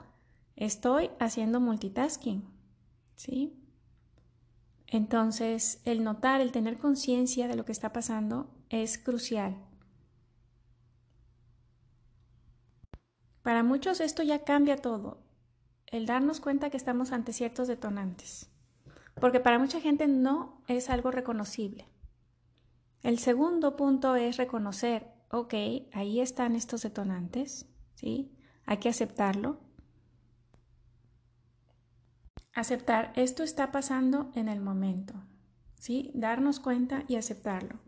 [0.55, 2.47] estoy haciendo multitasking,
[3.15, 3.59] ¿sí?
[4.85, 9.57] Entonces, el notar, el tener conciencia de lo que está pasando es crucial.
[13.41, 15.23] Para muchos esto ya cambia todo,
[15.87, 18.50] el darnos cuenta que estamos ante ciertos detonantes,
[19.21, 21.87] porque para mucha gente no es algo reconocible.
[23.01, 25.53] El segundo punto es reconocer, ok,
[25.93, 28.35] ahí están estos detonantes, ¿sí?
[28.65, 29.59] Hay que aceptarlo
[32.53, 35.13] Aceptar, esto está pasando en el momento,
[35.75, 36.11] ¿sí?
[36.13, 37.79] Darnos cuenta y aceptarlo.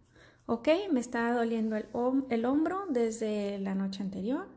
[0.46, 1.88] Ok, me está doliendo el,
[2.30, 4.48] el hombro desde la noche anterior.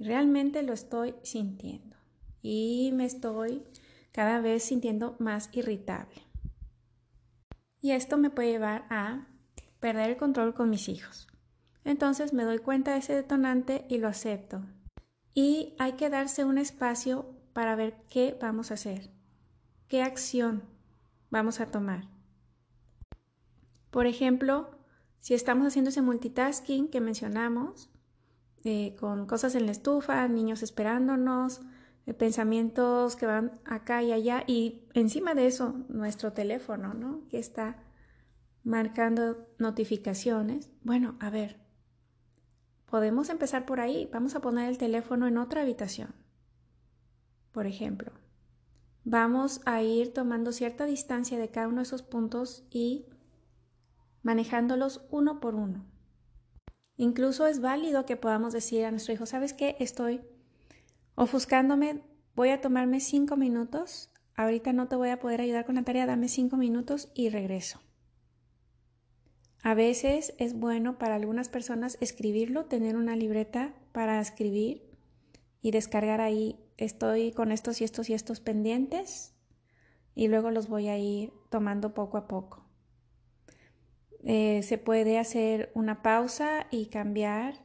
[0.00, 1.96] Realmente lo estoy sintiendo
[2.42, 3.62] y me estoy
[4.12, 6.22] cada vez sintiendo más irritable.
[7.80, 9.26] Y esto me puede llevar a
[9.80, 11.26] perder el control con mis hijos.
[11.84, 14.62] Entonces me doy cuenta de ese detonante y lo acepto.
[15.34, 19.10] Y hay que darse un espacio para ver qué vamos a hacer,
[19.88, 20.62] qué acción
[21.30, 22.08] vamos a tomar.
[23.90, 24.70] Por ejemplo,
[25.20, 27.90] si estamos haciendo ese multitasking que mencionamos,
[28.64, 31.60] eh, con cosas en la estufa, niños esperándonos,
[32.18, 37.26] pensamientos que van acá y allá y encima de eso nuestro teléfono, ¿no?
[37.28, 37.82] Que está
[38.64, 40.70] marcando notificaciones.
[40.82, 41.60] Bueno, a ver,
[42.86, 44.08] podemos empezar por ahí.
[44.12, 46.14] Vamos a poner el teléfono en otra habitación.
[47.52, 48.12] Por ejemplo,
[49.04, 53.06] vamos a ir tomando cierta distancia de cada uno de esos puntos y
[54.22, 55.84] manejándolos uno por uno.
[56.96, 59.76] Incluso es válido que podamos decir a nuestro hijo, ¿sabes qué?
[59.80, 60.20] Estoy
[61.14, 62.02] ofuscándome,
[62.34, 66.06] voy a tomarme cinco minutos, ahorita no te voy a poder ayudar con la tarea,
[66.06, 67.80] dame cinco minutos y regreso.
[69.62, 74.90] A veces es bueno para algunas personas escribirlo, tener una libreta para escribir
[75.60, 79.34] y descargar ahí, estoy con estos y estos y estos pendientes
[80.14, 82.66] y luego los voy a ir tomando poco a poco.
[84.24, 87.64] Eh, se puede hacer una pausa y cambiar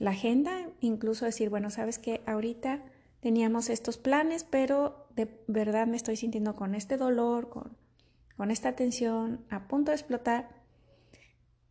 [0.00, 2.82] la agenda, incluso decir, bueno, sabes que ahorita
[3.20, 9.44] teníamos estos planes, pero de verdad me estoy sintiendo con este dolor, con esta tensión
[9.50, 10.48] a punto de explotar,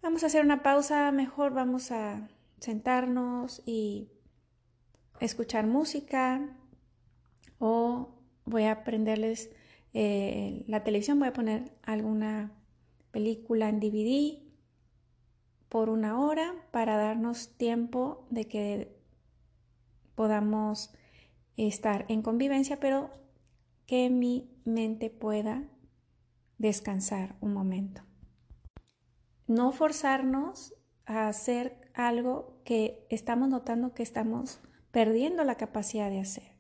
[0.02, 4.10] vamos a hacer una pausa, mejor vamos a sentarnos y
[5.20, 6.56] escuchar música
[7.58, 8.10] o
[8.46, 9.50] voy a prenderles
[9.94, 12.52] eh, la televisión, voy a poner alguna
[13.12, 14.49] película en DVD
[15.70, 19.00] por una hora para darnos tiempo de que
[20.16, 20.92] podamos
[21.56, 23.12] estar en convivencia, pero
[23.86, 25.64] que mi mente pueda
[26.58, 28.02] descansar un momento.
[29.48, 34.60] No forzarnos a hacer algo que estamos notando que estamos
[34.92, 36.56] perdiendo la capacidad de hacer.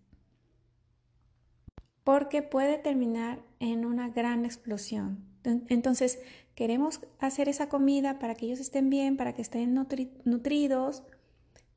[2.03, 5.25] Porque puede terminar en una gran explosión.
[5.43, 6.19] Entonces,
[6.59, 9.73] queremos hacer esa comida para que ellos estén bien, para que estén
[10.25, 11.03] nutridos,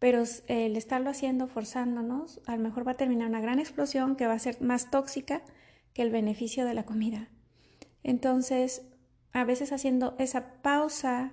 [0.00, 4.26] pero el estarlo haciendo forzándonos, a lo mejor va a terminar una gran explosión que
[4.26, 5.42] va a ser más tóxica
[5.94, 7.28] que el beneficio de la comida.
[8.02, 8.82] Entonces,
[9.32, 11.32] a veces haciendo esa pausa,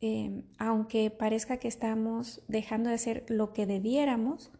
[0.00, 4.52] em, aunque parezca que estamos dejando de hacer lo que debiéramos,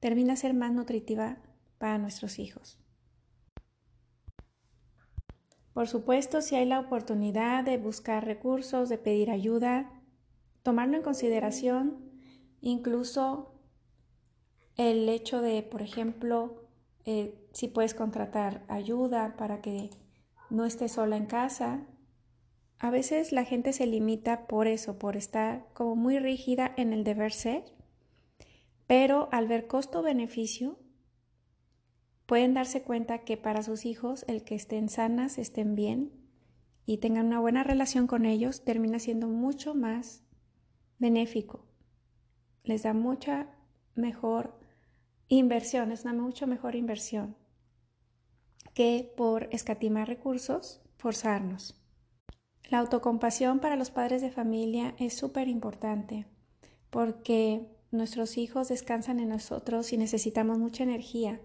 [0.00, 1.36] termina ser más nutritiva
[1.76, 2.79] para nuestros hijos.
[5.80, 9.90] Por supuesto, si hay la oportunidad de buscar recursos, de pedir ayuda,
[10.62, 12.04] tomarlo en consideración,
[12.60, 13.54] incluso
[14.76, 16.68] el hecho de, por ejemplo,
[17.06, 19.88] eh, si puedes contratar ayuda para que
[20.50, 21.86] no esté sola en casa.
[22.78, 27.04] A veces la gente se limita por eso, por estar como muy rígida en el
[27.04, 27.64] deber ser,
[28.86, 30.78] pero al ver costo-beneficio,
[32.30, 36.12] pueden darse cuenta que para sus hijos el que estén sanas, estén bien
[36.86, 40.22] y tengan una buena relación con ellos termina siendo mucho más
[41.00, 41.66] benéfico.
[42.62, 43.48] Les da mucha
[43.96, 44.60] mejor
[45.26, 47.36] inversión, es una mucho mejor inversión
[48.74, 51.82] que por escatimar recursos, forzarnos.
[52.70, 56.28] La autocompasión para los padres de familia es súper importante
[56.90, 61.40] porque nuestros hijos descansan en nosotros y necesitamos mucha energía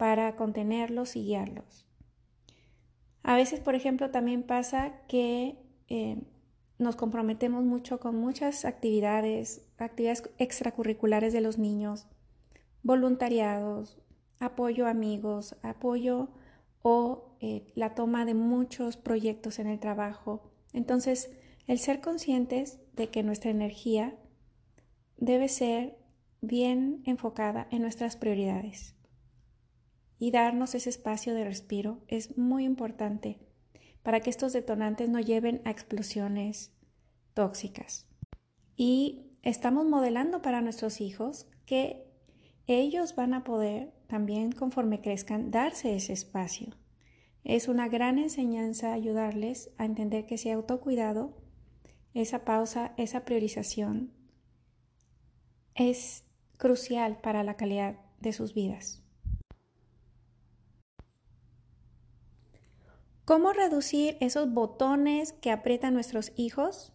[0.00, 1.86] para contenerlos y guiarlos.
[3.22, 5.58] A veces, por ejemplo, también pasa que
[5.88, 6.22] eh,
[6.78, 12.06] nos comprometemos mucho con muchas actividades, actividades extracurriculares de los niños,
[12.82, 13.98] voluntariados,
[14.38, 16.30] apoyo a amigos, apoyo
[16.80, 20.50] o eh, la toma de muchos proyectos en el trabajo.
[20.72, 21.30] Entonces,
[21.66, 24.16] el ser conscientes de que nuestra energía
[25.18, 25.98] debe ser
[26.40, 28.94] bien enfocada en nuestras prioridades
[30.20, 33.40] y darnos ese espacio de respiro es muy importante
[34.02, 36.72] para que estos detonantes no lleven a explosiones
[37.34, 38.06] tóxicas.
[38.76, 42.06] Y estamos modelando para nuestros hijos que
[42.66, 46.76] ellos van a poder también conforme crezcan darse ese espacio.
[47.42, 51.34] Es una gran enseñanza ayudarles a entender que ese autocuidado,
[52.12, 54.12] esa pausa, esa priorización
[55.74, 56.24] es
[56.58, 58.99] crucial para la calidad de sus vidas.
[63.30, 66.92] ¿Cómo reducir esos botones que aprietan nuestros hijos?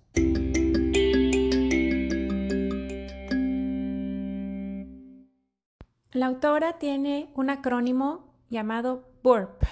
[6.12, 9.64] La autora tiene un acrónimo llamado BURP,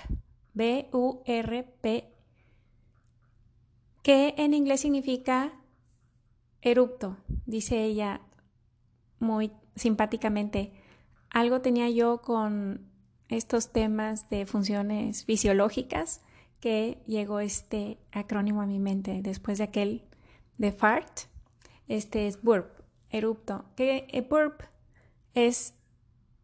[0.54, 2.14] B-U-R-P,
[4.02, 5.52] que en inglés significa
[6.62, 8.22] erupto, dice ella
[9.20, 10.72] muy simpáticamente.
[11.30, 12.90] Algo tenía yo con
[13.28, 16.22] estos temas de funciones fisiológicas
[16.64, 20.06] que llegó este acrónimo a mi mente después de aquel
[20.58, 21.24] de FART.
[21.90, 24.62] Este es BURP, erupto, que eh, burp
[25.34, 25.74] es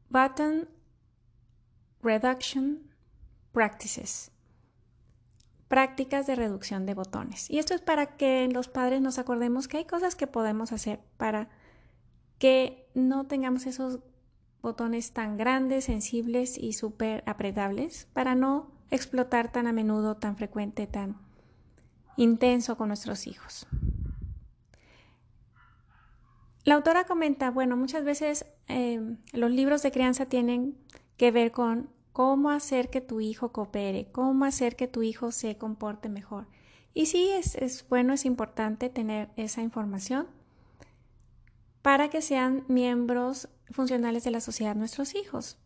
[0.10, 0.68] button
[2.02, 2.82] reduction
[3.54, 4.34] practices,
[5.70, 7.50] prácticas de reducción de botones.
[7.50, 11.00] Y esto es para que los padres nos acordemos que hay cosas que podemos hacer
[11.16, 11.48] para
[12.40, 14.00] que no tengamos esos
[14.62, 20.88] botones tan grandes, sensibles y súper apretables, para no explotar tan a menudo, tan frecuente,
[20.88, 21.18] tan
[22.18, 23.68] intenso con nuestros hijos.
[26.66, 30.78] La autora comenta, bueno, muchas veces em, los libros de crianza tienen
[31.18, 35.58] que ver con cómo hacer que tu hijo coopere, cómo hacer que tu hijo se
[35.58, 36.48] comporte mejor.
[36.94, 40.28] Y sí, es, es bueno, es importante tener esa información
[41.82, 45.58] para que sean miembros funcionales de la sociedad nuestros hijos.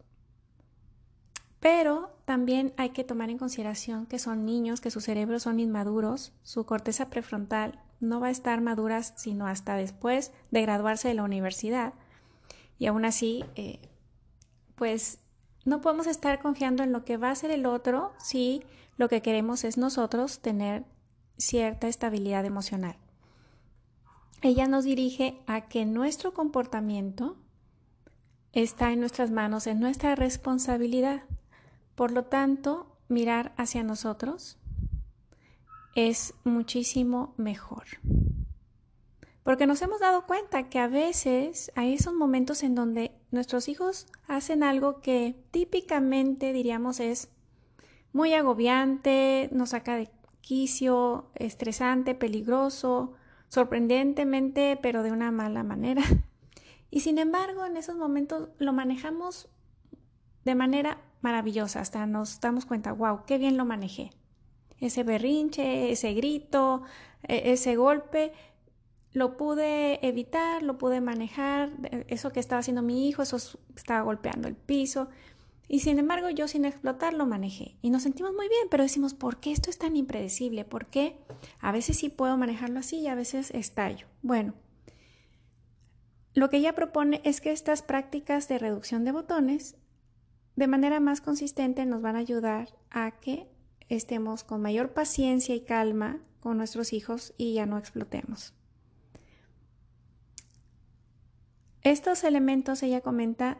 [1.63, 6.33] Pero también hay que tomar en consideración que son niños, que sus cerebros son inmaduros,
[6.43, 11.23] su corteza prefrontal no va a estar madura sino hasta después de graduarse de la
[11.23, 11.93] universidad.
[12.79, 13.79] Y aún así, eh,
[14.75, 15.19] pues
[15.63, 18.61] no podemos estar confiando en lo que va a hacer el otro si
[18.97, 20.83] lo que queremos es nosotros tener
[21.37, 22.97] cierta estabilidad emocional.
[24.41, 27.37] Ella nos dirige a que nuestro comportamiento
[28.51, 31.23] está en nuestras manos, en nuestra responsabilidad.
[31.95, 34.57] Por lo tanto, mirar hacia nosotros
[35.95, 37.85] es muchísimo mejor.
[39.43, 44.07] Porque nos hemos dado cuenta que a veces hay esos momentos en donde nuestros hijos
[44.27, 47.29] hacen algo que típicamente diríamos es
[48.13, 53.13] muy agobiante, nos saca de quicio, estresante, peligroso,
[53.49, 56.03] sorprendentemente, pero de una mala manera.
[56.89, 59.49] Y sin embargo, en esos momentos lo manejamos
[60.45, 64.11] de manera maravillosa, hasta nos damos cuenta, wow, qué bien lo manejé.
[64.79, 66.83] Ese berrinche, ese grito,
[67.23, 68.33] e-, ese golpe,
[69.13, 73.37] lo pude evitar, lo pude manejar, e-, eso que estaba haciendo mi hijo, eso
[73.75, 75.07] estaba golpeando el piso.
[75.69, 77.77] Y sin embargo, yo sin explotar lo manejé.
[77.81, 80.65] Y nos sentimos muy bien, pero decimos, ¿por qué esto es tan impredecible?
[80.65, 81.17] ¿Por qué
[81.61, 84.07] a veces sí puedo manejarlo así y a veces estallo?
[84.21, 84.53] Bueno,
[86.33, 89.77] lo que ella propone es que estas prácticas de reducción de botones
[90.55, 93.49] de manera más consistente nos van a ayudar a que
[93.89, 98.53] estemos con mayor paciencia y calma con nuestros hijos y ya no explotemos.
[101.81, 103.57] Estos elementos, ella comenta,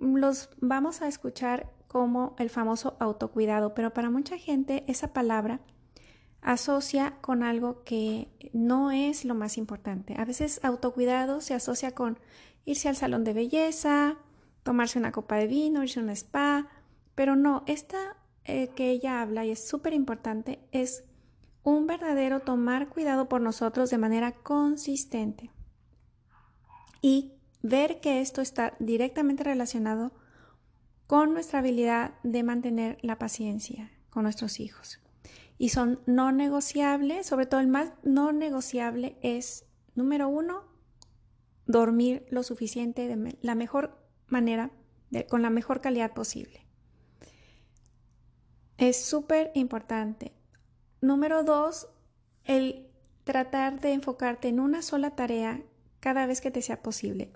[0.00, 5.60] los vamos a escuchar como el famoso autocuidado, pero para mucha gente esa palabra
[6.40, 10.14] asocia con algo que no es lo más importante.
[10.18, 12.18] A veces autocuidado se asocia con
[12.64, 14.16] irse al salón de belleza,
[14.62, 16.68] tomarse una copa de vino, irse a un spa,
[17.14, 21.04] pero no, esta eh, que ella habla y es súper importante es
[21.62, 25.50] un verdadero tomar cuidado por nosotros de manera consistente
[27.00, 30.12] y ver que esto está directamente relacionado
[31.06, 34.98] con nuestra habilidad de mantener la paciencia con nuestros hijos.
[35.58, 40.64] Y son no negociables, sobre todo el más no negociable es, número uno,
[41.66, 44.01] dormir lo suficiente de la mejor
[44.32, 44.70] manera,
[45.28, 46.66] con la mejor calidad posible.
[48.78, 50.32] Es súper importante.
[51.00, 51.88] Número dos,
[52.44, 52.88] el
[53.24, 55.62] tratar de enfocarte en una sola tarea
[56.00, 57.32] cada vez que te sea posible.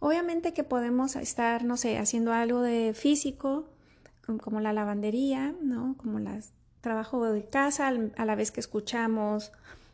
[0.00, 3.68] Obviamente que podemos estar, no sé, haciendo algo de físico,
[4.42, 5.96] como la lavandería, ¿no?
[5.96, 6.42] Como el
[6.80, 9.52] trabajo de casa, a la vez que escuchamos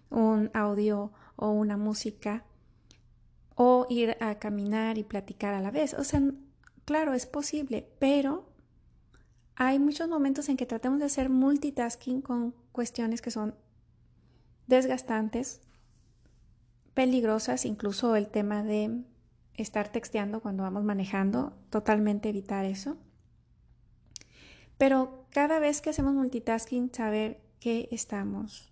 [0.09, 2.45] un audio o una música
[3.57, 5.95] o ir a caminar y platicar a la vez.
[5.95, 6.23] O sea,
[6.85, 8.49] claro, es posible, pero
[9.57, 13.55] hay muchos momentos en que tratemos de hacer multitasking con cuestiones que son
[14.67, 15.63] desgastantes,
[16.93, 19.03] peligrosas, incluso el tema de
[19.55, 22.99] estar texteando cuando vamos manejando, totalmente evitar eso.
[24.77, 28.71] Pero cada vez que hacemos multitasking, saber que estamos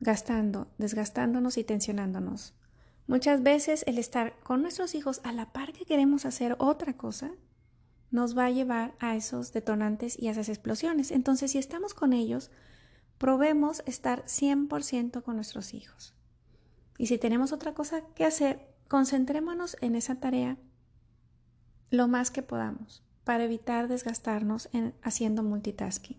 [0.00, 2.54] gastando, desgastándonos y tensionándonos.
[3.06, 7.32] Muchas veces el estar con nuestros hijos a la par que queremos hacer otra cosa
[8.10, 11.10] nos va a llevar a esos detonantes y a esas explosiones.
[11.10, 12.50] Entonces, si estamos con ellos,
[13.18, 16.14] probemos estar 100% con nuestros hijos.
[16.98, 20.56] Y si tenemos otra cosa que hacer, concentrémonos en esa tarea
[21.90, 26.18] lo más que podamos para evitar desgastarnos en haciendo multitasking.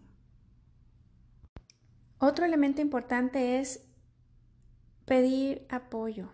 [2.20, 3.82] Otro elemento importante es
[5.06, 6.30] pedir apoyo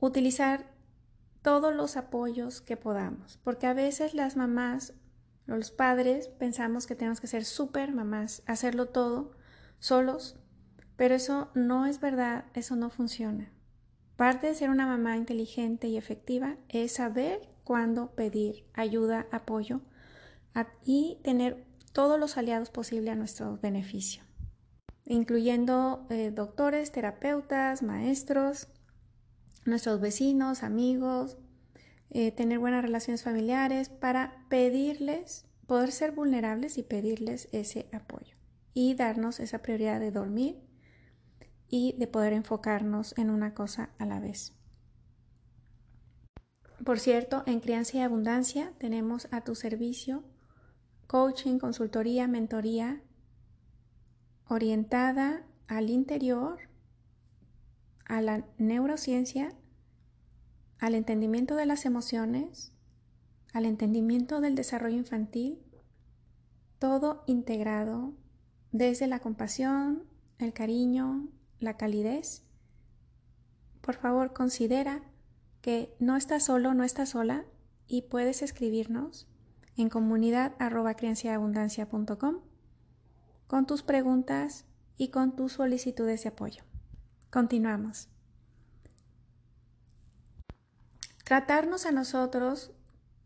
[0.00, 0.66] utilizar
[1.42, 4.94] todos los apoyos que podamos, porque a veces las mamás
[5.46, 9.32] los padres pensamos que tenemos que ser súper mamás, hacerlo todo
[9.78, 10.36] solos,
[10.96, 13.50] pero eso no es verdad, eso no funciona.
[14.16, 19.80] Parte de ser una mamá inteligente y efectiva es saber cuándo pedir ayuda, apoyo
[20.84, 24.24] y tener todos los aliados posibles a nuestro beneficio,
[25.06, 28.68] incluyendo eh, doctores, terapeutas, maestros,
[29.68, 31.38] nuestros vecinos, amigos,
[32.10, 38.36] eh, tener buenas relaciones familiares para pedirles, poder ser vulnerables y pedirles ese apoyo
[38.72, 40.60] y darnos esa prioridad de dormir
[41.68, 44.54] y de poder enfocarnos en una cosa a la vez.
[46.84, 50.24] Por cierto, en Crianza y Abundancia tenemos a tu servicio
[51.06, 53.02] coaching, consultoría, mentoría
[54.46, 56.58] orientada al interior,
[58.06, 59.54] a la neurociencia,
[60.78, 62.72] al entendimiento de las emociones,
[63.52, 65.58] al entendimiento del desarrollo infantil,
[66.78, 68.14] todo integrado
[68.72, 70.04] desde la compasión,
[70.38, 72.44] el cariño, la calidez,
[73.80, 75.02] por favor considera
[75.62, 77.46] que no estás solo, no estás sola
[77.86, 79.26] y puedes escribirnos
[79.76, 80.52] en comunidad
[83.46, 84.66] con tus preguntas
[84.98, 86.64] y con tus solicitudes de apoyo.
[87.30, 88.10] Continuamos.
[91.28, 92.72] Tratarnos a nosotros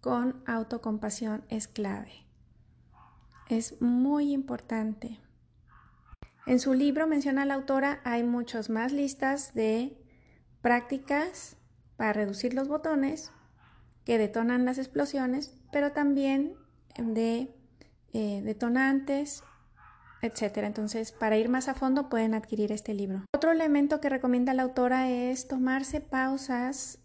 [0.00, 2.26] con autocompasión es clave.
[3.48, 5.20] Es muy importante.
[6.44, 9.96] En su libro, menciona la autora, hay muchas más listas de
[10.62, 11.57] prácticas
[11.96, 13.30] para reducir los botones
[14.05, 16.57] que detonan las explosiones, pero también
[16.98, 17.55] de
[18.12, 19.44] eh, detonantes,
[20.22, 20.57] etc.
[20.64, 23.24] Entonces, para ir más a fondo pueden adquirir este libro.
[23.32, 26.98] Otro elemento que recomienda la autora es tomarse pausas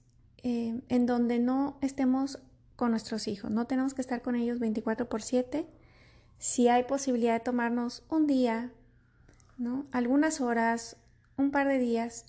[0.43, 2.39] eh, en donde no estemos
[2.75, 3.51] con nuestros hijos.
[3.51, 5.67] No tenemos que estar con ellos 24 por 7.
[6.37, 8.71] Si hay posibilidad de tomarnos un día,
[9.91, 10.97] algunas horas,
[11.37, 12.25] un par de días,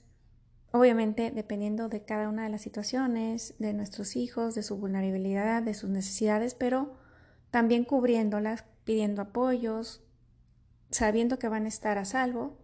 [0.73, 5.75] obviamente dependiendo de cada una de las situaciones, de nuestros hijos, de su vulnerabilidad, de
[5.75, 6.95] sus necesidades, pero
[7.51, 10.03] también cubriéndolas, pidiendo apoyos,
[10.91, 12.59] sabiendo que van a estar a salvo,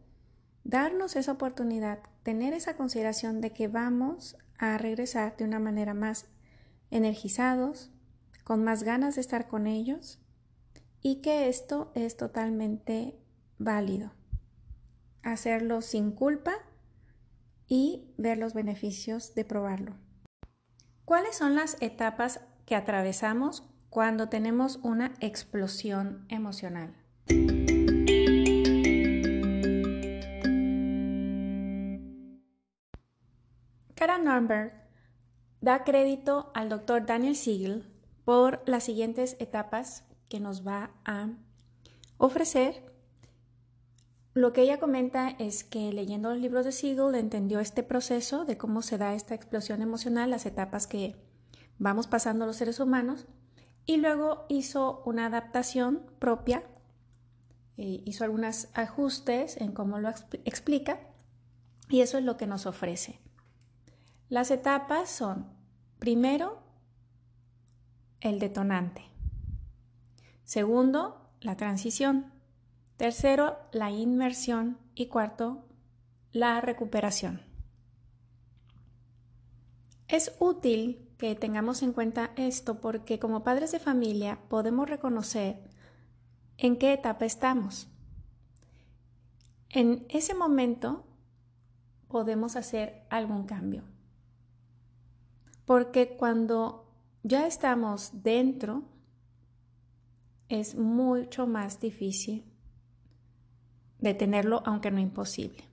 [0.65, 6.27] darnos esa oportunidad, tener esa consideración de que vamos a regresar de una manera más
[6.91, 7.91] energizados,
[8.45, 10.21] con más ganas de estar con ellos
[11.01, 13.19] y que esto es totalmente
[13.59, 14.13] válido
[15.25, 16.53] hacerlo sin culpa
[17.67, 19.97] y ver los beneficios de probarlo.
[21.05, 26.95] ¿Cuáles son las etapas que atravesamos cuando tenemos una explosión emocional?
[34.19, 34.73] Norberg
[35.61, 37.91] da crédito al doctor Daniel Siegel
[38.25, 41.29] por las siguientes etapas que nos va a
[42.19, 42.95] ofrecer
[44.35, 48.59] lo que ella comenta es que leyendo los libros de Siegel entendió este proceso de
[48.59, 51.15] cómo se da esta explosión emocional, las etapas que
[51.79, 53.27] vamos pasando los seres humanos,
[53.87, 56.65] y luego hizo una adaptación propia,
[57.77, 60.09] eh, hizo algunos ajustes en cómo lo
[60.45, 60.99] explica,
[61.89, 63.21] y eso es lo que nos ofrece.
[64.29, 65.47] Las etapas son,
[65.99, 66.63] primero,
[68.21, 69.03] el detonante.
[70.45, 72.33] Segundo, la transición.
[72.97, 74.79] Tercero, la inmersión.
[74.95, 75.65] Y cuarto,
[76.33, 77.43] la recuperación.
[80.07, 85.59] Es útil que tengamos en cuenta esto porque como padres de familia podemos reconocer
[86.57, 87.89] en qué etapa estamos.
[89.71, 91.05] En ese momento
[92.07, 93.94] podemos hacer algún cambio.
[95.65, 96.87] Porque cuando
[97.23, 98.83] ya estamos dentro,
[100.49, 102.45] es mucho más difícil
[103.99, 105.65] detenerlo aunque no imposible.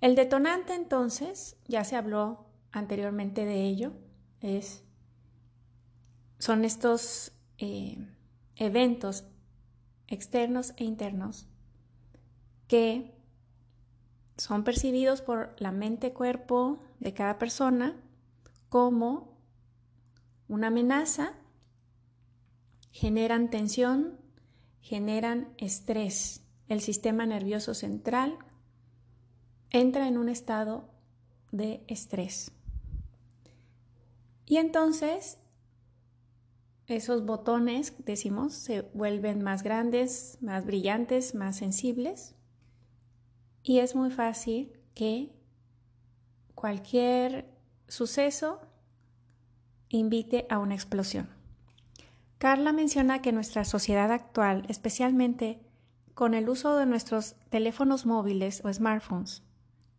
[0.00, 3.92] El detonante entonces, ya se habló anteriormente de ello,
[4.40, 4.82] es,
[6.38, 7.98] son estos eh,
[8.56, 9.24] eventos
[10.08, 11.46] externos e internos
[12.66, 13.14] que
[14.36, 18.00] son percibidos por la mente-cuerpo de cada persona
[18.68, 19.36] como
[20.46, 21.34] una amenaza,
[22.92, 24.18] generan tensión,
[24.80, 26.44] generan estrés.
[26.68, 28.38] El sistema nervioso central
[29.70, 30.88] entra en un estado
[31.50, 32.52] de estrés.
[34.46, 35.38] Y entonces
[36.86, 42.36] esos botones, decimos, se vuelven más grandes, más brillantes, más sensibles.
[43.64, 45.32] Y es muy fácil que
[46.62, 47.52] cualquier
[47.88, 48.60] suceso
[49.88, 51.28] invite a una explosión.
[52.38, 55.58] Carla menciona que nuestra sociedad actual, especialmente
[56.14, 59.42] con el uso de nuestros teléfonos móviles o smartphones,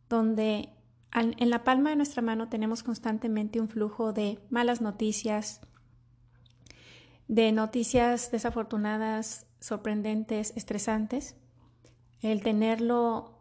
[0.07, 0.70] donde
[1.11, 5.59] en la palma de nuestra mano tenemos constantemente un flujo de malas noticias,
[7.28, 11.36] de noticias desafortunadas, sorprendentes, estresantes.
[12.22, 13.32] El tenerlo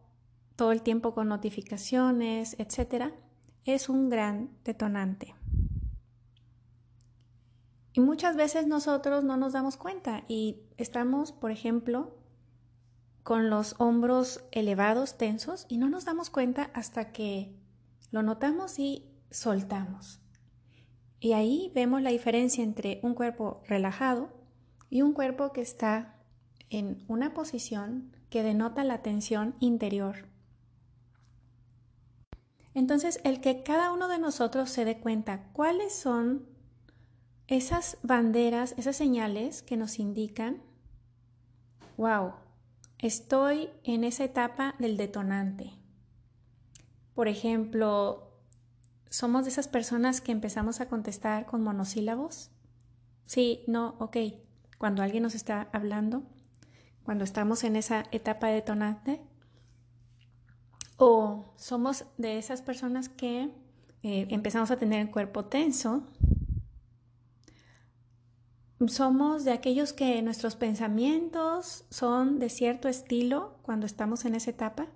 [0.57, 3.13] todo el tiempo con notificaciones, etcétera,
[3.65, 5.35] es un gran detonante.
[7.93, 12.17] Y muchas veces nosotros no nos damos cuenta y estamos, por ejemplo,
[13.23, 17.55] con los hombros elevados, tensos, y no nos damos cuenta hasta que
[18.11, 20.21] lo notamos y soltamos.
[21.21, 24.33] Y ahí vemos la diferencia entre un cuerpo relajado
[24.91, 26.17] y un cuerpo que está
[26.69, 30.32] en una posición que denota la tensión interior.
[32.75, 36.47] Entonces, el que cada uno de nosotros se dé cuenta cuáles son
[37.47, 40.63] esas banderas, esas señales que nos indican,
[41.97, 42.33] wow,
[42.99, 45.73] estoy en esa etapa del detonante.
[47.15, 48.39] Por ejemplo,
[49.11, 52.51] somos de esas personas que empezamos a contestar con monosílabos.
[53.27, 54.17] Sí, no, ok.
[54.79, 56.23] Cuando alguien nos está hablando,
[57.05, 59.21] cuando estamos en esa etapa de detonante.
[61.05, 63.51] O somos de esas personas que
[64.05, 66.07] eh, empezamos a tener el cuerpo tenso
[68.89, 74.87] somos de aquellos que nuestros pensamientos son de cierto estilo cuando estamos en esa etapa.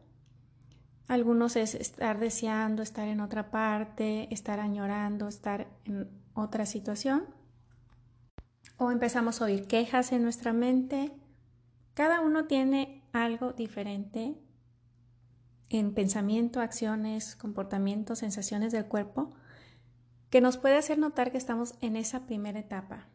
[1.08, 7.24] Algunos es estar deseando estar en otra parte, estar añorando, estar en otra situación.
[8.76, 11.12] O empezamos a oír quejas en nuestra mente.
[11.94, 14.36] Cada uno tiene algo diferente
[15.68, 19.34] en pensamiento, acciones, comportamientos, sensaciones del cuerpo
[20.30, 23.06] que nos puede hacer notar que estamos en esa primera etapa.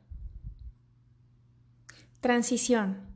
[2.20, 3.12] Transición.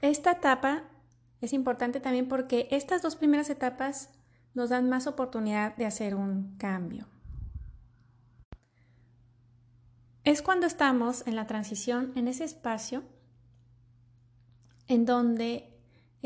[0.00, 0.84] Esta etapa
[1.40, 4.10] es importante también porque estas dos primeras etapas
[4.54, 7.08] nos dan más oportunidad de hacer un cambio.
[10.24, 13.02] Es cuando estamos en la transición, en ese espacio
[14.86, 15.73] en donde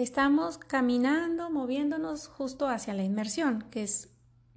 [0.03, 4.11] estamos caminando, moviéndonos justo hacia la inmersión, que es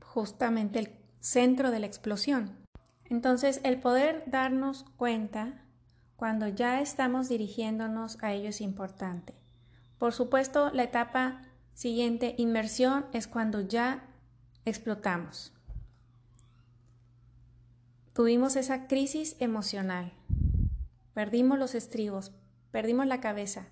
[0.03, 2.57] justamente el centro de la explosión.
[3.05, 5.65] Entonces, el poder darnos cuenta
[6.15, 9.33] cuando ya estamos dirigiéndonos a ello es importante.
[9.97, 11.41] Por supuesto, la etapa
[11.73, 14.07] siguiente, inmersión, es cuando ya
[14.65, 15.53] explotamos.
[18.13, 20.13] Tuvimos esa crisis emocional.
[21.13, 22.31] Perdimos los estribos,
[22.71, 23.69] perdimos la cabeza.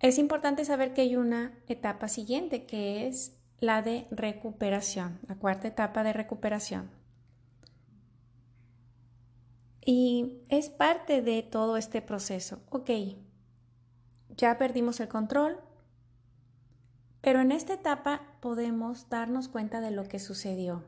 [0.00, 5.68] Es importante saber que hay una etapa siguiente que es la de recuperación, la cuarta
[5.68, 6.90] etapa de recuperación.
[9.84, 12.62] Y es parte de todo este proceso.
[12.70, 12.90] Ok,
[14.30, 15.60] ya perdimos el control,
[17.20, 20.84] pero en esta etapa podemos darnos cuenta de lo que sucedió.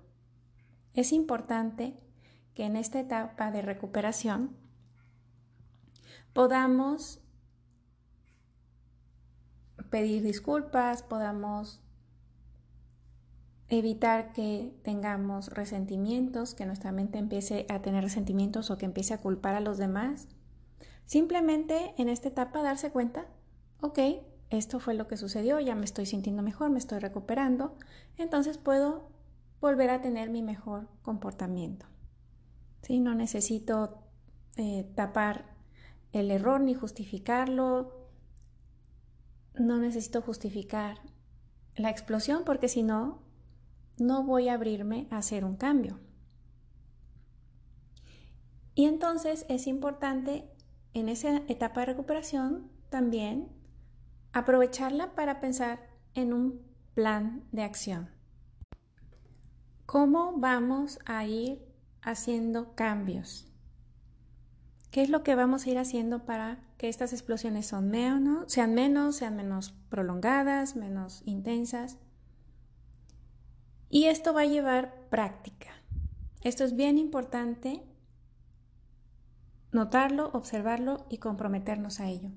[0.94, 1.98] Es importante
[2.54, 4.56] que en esta etapa de recuperación
[6.32, 7.21] podamos
[9.92, 11.82] pedir disculpas, podamos
[13.68, 19.18] evitar que tengamos resentimientos, que nuestra mente empiece a tener resentimientos o que empiece a
[19.18, 20.28] culpar a los demás.
[21.04, 23.26] Simplemente en esta etapa darse cuenta,
[23.82, 23.98] ok,
[24.48, 27.76] esto fue lo que sucedió, ya me estoy sintiendo mejor, me estoy recuperando,
[28.16, 29.10] entonces puedo
[29.60, 31.84] volver a tener mi mejor comportamiento.
[32.80, 32.98] ¿Sí?
[32.98, 33.98] No necesito
[34.56, 35.44] eh, tapar
[36.12, 38.01] el error ni justificarlo,
[39.54, 40.98] no necesito justificar
[41.76, 43.22] la explosión porque si no,
[43.98, 46.00] no voy a abrirme a hacer un cambio.
[48.74, 50.50] Y entonces es importante
[50.94, 53.48] en esa etapa de recuperación también
[54.32, 55.80] aprovecharla para pensar
[56.14, 56.62] en un
[56.94, 58.10] plan de acción.
[59.86, 61.62] ¿Cómo vamos a ir
[62.02, 63.46] haciendo cambios?
[64.90, 68.74] ¿Qué es lo que vamos a ir haciendo para que estas explosiones sean menos, sean
[68.74, 71.96] menos, sean menos prolongadas, menos intensas?
[73.88, 75.70] Y esto va a llevar práctica.
[76.40, 77.84] Esto es bien importante
[79.70, 82.30] notarlo, observarlo y comprometernos a ello.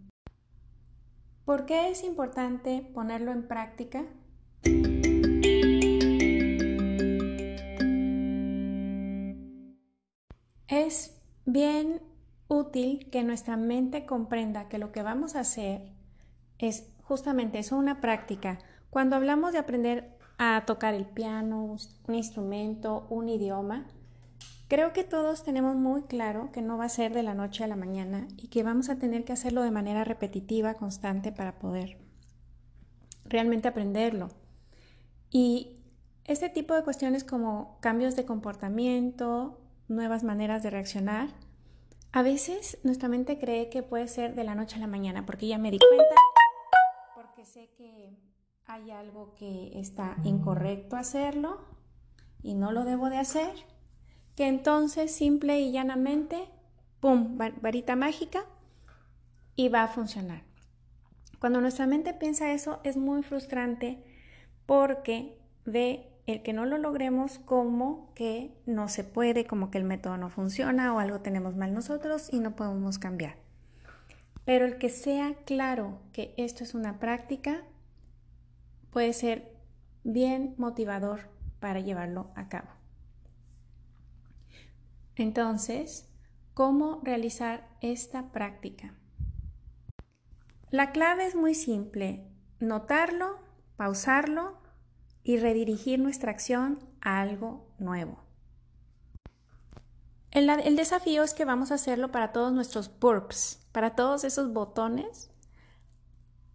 [1.43, 4.05] ¿Por qué es importante ponerlo en práctica?
[10.67, 11.99] Es bien
[12.47, 15.91] útil que nuestra mente comprenda que lo que vamos a hacer
[16.57, 18.59] es justamente eso, una práctica.
[18.89, 21.75] Cuando hablamos de aprender a tocar el piano,
[22.07, 23.85] un instrumento, un idioma,
[24.67, 27.67] Creo que todos tenemos muy claro que no va a ser de la noche a
[27.67, 31.99] la mañana y que vamos a tener que hacerlo de manera repetitiva, constante, para poder
[33.25, 34.29] realmente aprenderlo.
[35.29, 35.77] Y
[36.23, 41.29] este tipo de cuestiones como cambios de comportamiento, nuevas maneras de reaccionar,
[42.15, 45.47] a veces nuestra mente cree que puede ser de la noche a la mañana, porque
[45.47, 46.15] ya me di cuenta,
[47.13, 48.17] porque sé que
[48.65, 51.59] hay algo que está incorrecto hacerlo
[52.41, 53.51] y no lo debo de hacer
[54.37, 56.47] que entonces simple y llanamente,
[57.01, 58.45] ¡pum!, varita mágica
[59.57, 60.43] y va a funcionar.
[61.41, 64.01] Cuando nuestra mente piensa eso es muy frustrante
[64.65, 69.83] porque ve el que no lo logremos como que no se puede, como que el
[69.83, 73.37] método no funciona o algo tenemos mal nosotros y no podemos cambiar.
[74.43, 77.63] Pero el que sea claro que esto es una práctica
[78.91, 79.55] puede ser
[80.03, 82.69] bien motivador para llevarlo a cabo.
[85.15, 86.11] Entonces,
[86.53, 88.93] ¿cómo realizar esta práctica?
[90.71, 92.27] La clave es muy simple,
[92.59, 93.39] notarlo,
[93.77, 94.64] pausarlo
[95.25, 98.23] y redirigir nuestra acción a algo nuevo.
[100.29, 105.31] El, desafío es que vamos a hacerlo para todos nuestros burps, para todos esos botones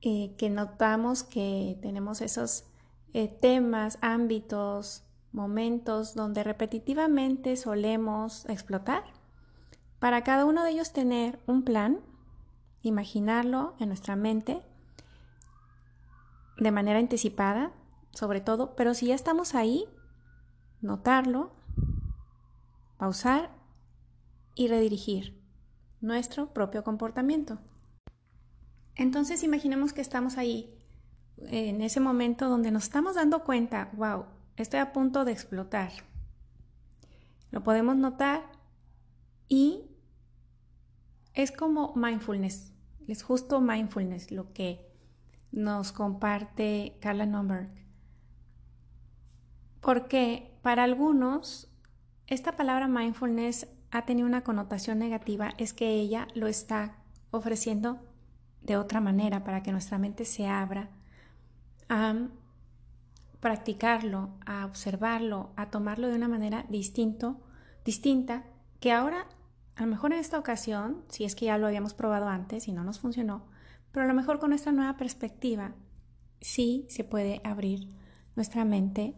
[0.02, 2.64] eh, que notamos que tenemos esos
[3.12, 5.02] eh, temas, ámbitos,
[5.32, 9.02] momentos donde repetitivamente solemos explotar.
[9.98, 12.00] Para cada uno de ellos tener un plan,
[12.82, 14.62] imaginarlo en nuestra mente
[16.58, 17.72] de manera anticipada,
[18.12, 19.86] sobre todo, pero si ya estamos ahí,
[20.80, 21.52] notarlo,
[22.98, 23.50] pausar
[24.54, 25.40] y redirigir
[26.00, 27.58] nuestro propio comportamiento.
[28.94, 30.76] Entonces imaginemos que estamos ahí
[31.38, 35.90] en ese momento donde nos estamos dando cuenta, wow, estoy a punto de explotar.
[37.50, 38.42] Lo podemos notar
[39.48, 39.84] y
[41.34, 42.72] es como mindfulness,
[43.08, 44.86] es justo mindfulness lo que
[45.52, 47.70] nos comparte Carla Nomberg.
[49.80, 51.68] Porque para algunos
[52.26, 56.96] esta palabra mindfulness ha tenido una connotación negativa, es que ella lo está
[57.30, 57.98] ofreciendo
[58.62, 60.90] de otra manera para que nuestra mente se abra
[61.88, 62.28] a
[63.40, 67.40] practicarlo, a observarlo, a tomarlo de una manera distinto,
[67.84, 68.44] distinta,
[68.78, 69.26] que ahora,
[69.76, 72.72] a lo mejor en esta ocasión, si es que ya lo habíamos probado antes y
[72.72, 73.46] no nos funcionó,
[73.92, 75.72] pero a lo mejor con esta nueva perspectiva,
[76.40, 77.88] sí se puede abrir
[78.36, 79.16] nuestra mente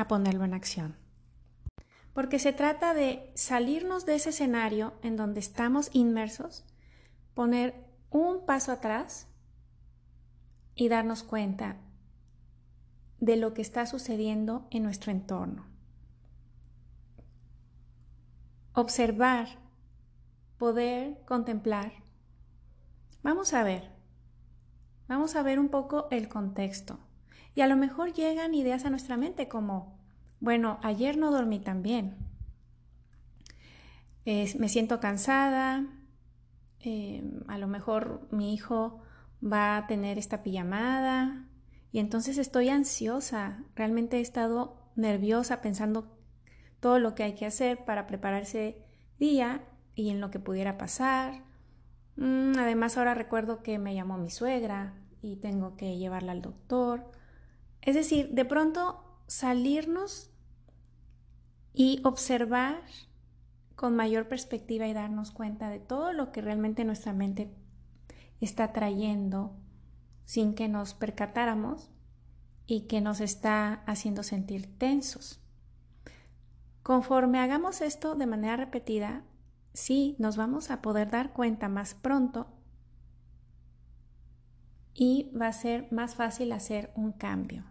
[0.00, 0.96] a ponerlo en acción.
[2.12, 6.64] Porque se trata de salirnos de ese escenario en donde estamos inmersos,
[7.34, 9.28] poner un paso atrás
[10.74, 11.76] y darnos cuenta
[13.18, 15.66] de lo que está sucediendo en nuestro entorno.
[18.72, 19.48] Observar,
[20.56, 21.92] poder contemplar.
[23.22, 23.90] Vamos a ver,
[25.06, 26.98] vamos a ver un poco el contexto.
[27.54, 29.98] Y a lo mejor llegan ideas a nuestra mente como,
[30.40, 32.16] bueno, ayer no dormí tan bien,
[34.24, 35.86] me siento cansada,
[36.80, 39.00] em, a lo mejor mi hijo
[39.42, 41.48] va a tener esta pijamada,
[41.92, 46.16] y entonces estoy ansiosa, realmente he estado nerviosa pensando
[46.78, 48.84] todo lo que hay que hacer para prepararse
[49.18, 51.42] día y en lo que pudiera pasar.
[52.16, 57.10] Mm, además ahora recuerdo que me llamó mi suegra y tengo que llevarla al doctor.
[57.82, 60.30] Es decir, de pronto salirnos
[61.72, 62.82] y observar
[63.76, 67.50] con mayor perspectiva y darnos cuenta de todo lo que realmente nuestra mente
[68.40, 69.56] está trayendo
[70.24, 71.90] sin que nos percatáramos
[72.66, 75.40] y que nos está haciendo sentir tensos.
[76.82, 79.24] Conforme hagamos esto de manera repetida,
[79.72, 82.48] sí nos vamos a poder dar cuenta más pronto
[84.94, 87.64] y va a ser más fácil hacer un cambio.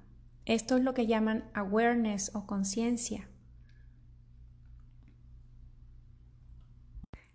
[0.45, 3.29] Esto es lo que llaman awareness o conciencia.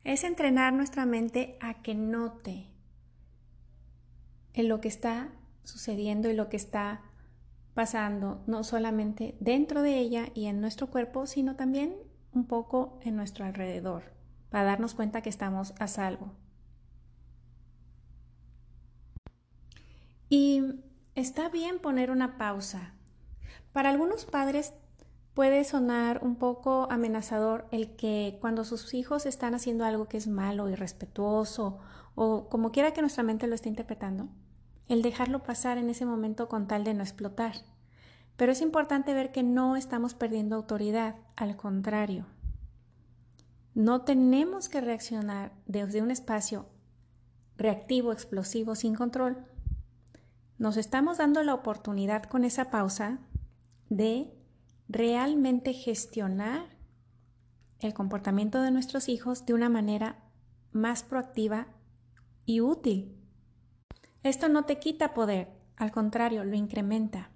[0.03, 2.71] Es entrenar nuestra mente a que note
[4.53, 5.33] en lo que está
[5.63, 7.03] sucediendo y lo que está
[7.75, 11.97] pasando, no solamente dentro de ella y en nuestro cuerpo, sino también
[12.33, 14.13] un poco en nuestro alrededor,
[14.51, 16.33] para darnos cuenta que estamos a salvo.
[20.29, 20.63] Y
[21.15, 22.95] está bien poner una pausa.
[23.73, 24.75] Para algunos padres
[25.35, 30.29] puede sonar un poco amenazador el que cuando sus hijos están haciendo algo que es
[30.29, 31.81] malo, irrespetuoso
[32.15, 34.29] o como quiera que nuestra mente lo esté interpretando,
[34.89, 37.55] el dejarlo pasar en ese momento con tal de no explotar.
[38.37, 42.27] Pero es importante ver que no estamos perdiendo autoridad, al contrario.
[43.75, 46.67] No tenemos que reaccionar desde un espacio
[47.57, 49.45] reactivo, explosivo, sin control.
[50.65, 53.19] Nos estamos dando la oportunidad con esa pausa
[53.91, 54.33] de
[54.89, 56.65] realmente gestionar
[57.81, 60.25] el comportamiento de nuestros hijos de una manera
[60.73, 61.67] más proactiva
[62.47, 63.15] y útil.
[64.23, 67.29] Esto no te quita poder, al contrario, lo incrementa.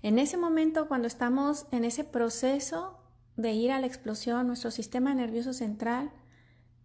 [0.00, 3.00] En ese momento, cuando estamos en ese proceso
[3.34, 6.12] de ir a la explosión, nuestro sistema nervioso central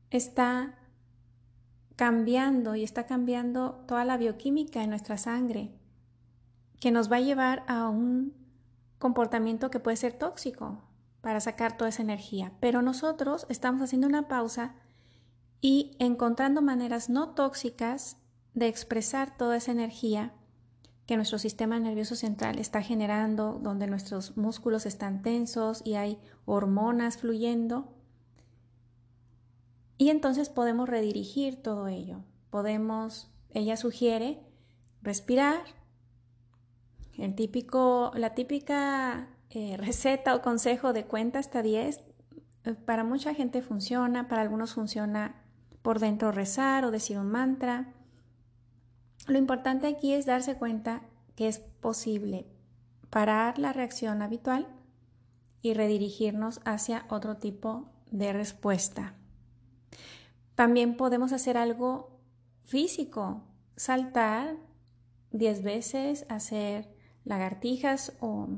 [0.10, 0.79] está
[2.00, 5.74] cambiando y está cambiando toda la bioquímica en nuestra sangre,
[6.80, 8.34] que nos va a llevar a un
[9.00, 10.82] comportamiento que puede ser tóxico
[11.20, 12.54] para sacar toda esa energía.
[12.62, 14.76] Pero nosotros estamos haciendo una pausa
[15.60, 18.16] y encontrando maneras no tóxicas
[18.54, 20.32] de expresar toda esa energía
[21.06, 27.18] que nuestro sistema nervioso central está generando, donde nuestros músculos están tensos y hay hormonas
[27.18, 27.94] fluyendo.
[30.00, 32.24] Y entonces podemos redirigir todo ello.
[32.50, 34.40] Podemos, ella sugiere,
[35.02, 35.60] respirar.
[37.18, 42.02] El típico, la típica eh, receta o consejo de cuenta hasta 10,
[42.64, 45.44] eh, para mucha gente funciona, para algunos funciona
[45.82, 47.94] por dentro rezar o decir un mantra.
[49.28, 51.02] Lo importante aquí es darse cuenta
[51.36, 52.48] que es posible
[53.10, 54.66] parar la reacción habitual
[55.62, 59.19] y redirigirnos hacia otro tipo de respuesta.
[60.56, 62.20] También podemos hacer algo
[62.64, 63.44] físico,
[63.76, 64.58] saltar
[65.32, 68.50] 10 veces, hacer lagartijas o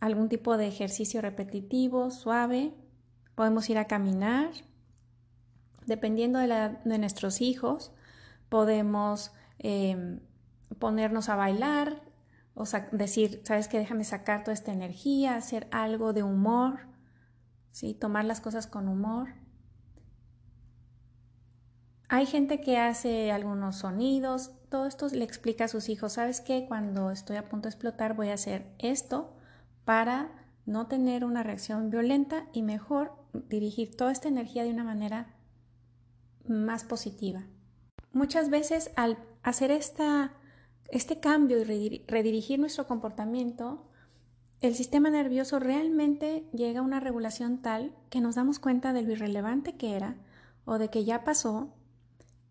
[0.00, 2.74] algún tipo de ejercicio repetitivo, suave.
[3.34, 4.50] Podemos ir a caminar.
[5.86, 7.92] Dependiendo de, la, de nuestros hijos,
[8.48, 10.20] podemos Em,
[10.78, 12.02] ponernos a bailar
[12.54, 16.80] o decir, sabes que déjame sacar toda esta energía, hacer algo de humor,
[17.70, 17.94] ¿sí?
[17.94, 19.28] tomar las cosas con humor.
[22.08, 26.66] Hay gente que hace algunos sonidos, todo esto le explica a sus hijos, ¿sabes qué?
[26.68, 29.34] Cuando estoy a punto de explotar voy a hacer esto
[29.84, 30.30] para
[30.66, 33.12] no tener una reacción violenta y mejor
[33.48, 35.34] dirigir toda esta energía de una manera
[36.46, 37.44] más positiva.
[38.12, 40.32] Muchas veces al hacer esta,
[40.90, 43.88] este cambio y redirigir nuestro comportamiento,
[44.60, 49.12] el sistema nervioso realmente llega a una regulación tal que nos damos cuenta de lo
[49.12, 50.16] irrelevante que era
[50.64, 51.74] o de que ya pasó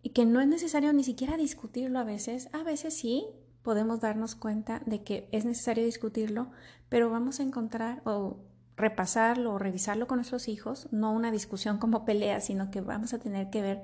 [0.04, 2.50] y que no es necesario ni siquiera discutirlo a veces.
[2.52, 3.26] A veces sí
[3.64, 6.52] podemos darnos cuenta de que es necesario discutirlo,
[6.90, 8.38] pero vamos a encontrar o
[8.76, 13.20] repasarlo o revisarlo con nuestros hijos, no una discusión como pelea, sino que vamos a
[13.20, 13.82] tener que ver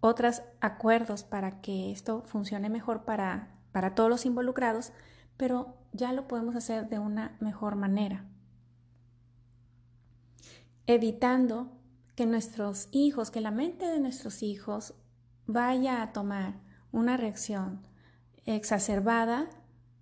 [0.00, 4.92] otros acuerdos para que esto funcione mejor para, para todos los involucrados,
[5.36, 8.24] pero ya lo podemos hacer de una mejor manera.
[10.86, 11.70] Evitando
[12.14, 14.94] que nuestros hijos, que la mente de nuestros hijos
[15.52, 16.54] vaya a tomar
[16.92, 17.86] una reacción
[18.44, 19.48] exacerbada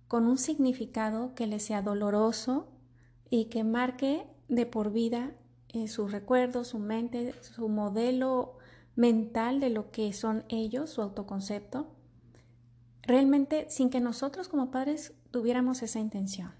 [0.07, 2.67] con un significado que les sea doloroso
[3.29, 5.31] y que marque de por vida
[5.69, 8.57] eh, sus recuerdos, su mente, su modelo
[8.95, 11.87] mental de lo que son ellos, su autoconcepto,
[13.03, 16.53] realmente sin que nosotros como padres tuviéramos esa intención.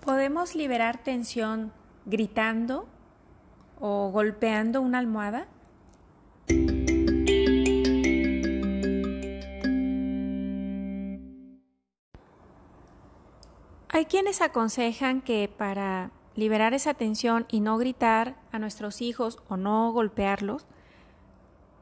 [0.00, 1.72] ¿Podemos liberar tensión
[2.06, 2.86] gritando
[3.80, 5.48] o golpeando una almohada?
[13.94, 19.56] Hay quienes aconsejan que para liberar esa tensión y no gritar a nuestros hijos o
[19.56, 20.66] no golpearlos,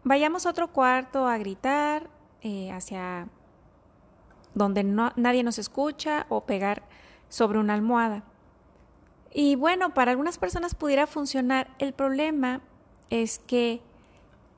[0.04, 2.10] vayamos a otro cuarto a gritar
[2.42, 3.28] eh, hacia
[4.52, 6.82] donde nadie nos escucha o pegar
[7.30, 8.24] sobre una almohada.
[9.32, 11.70] Y bueno, para algunas personas pudiera funcionar.
[11.78, 12.60] El problema
[13.08, 13.80] es que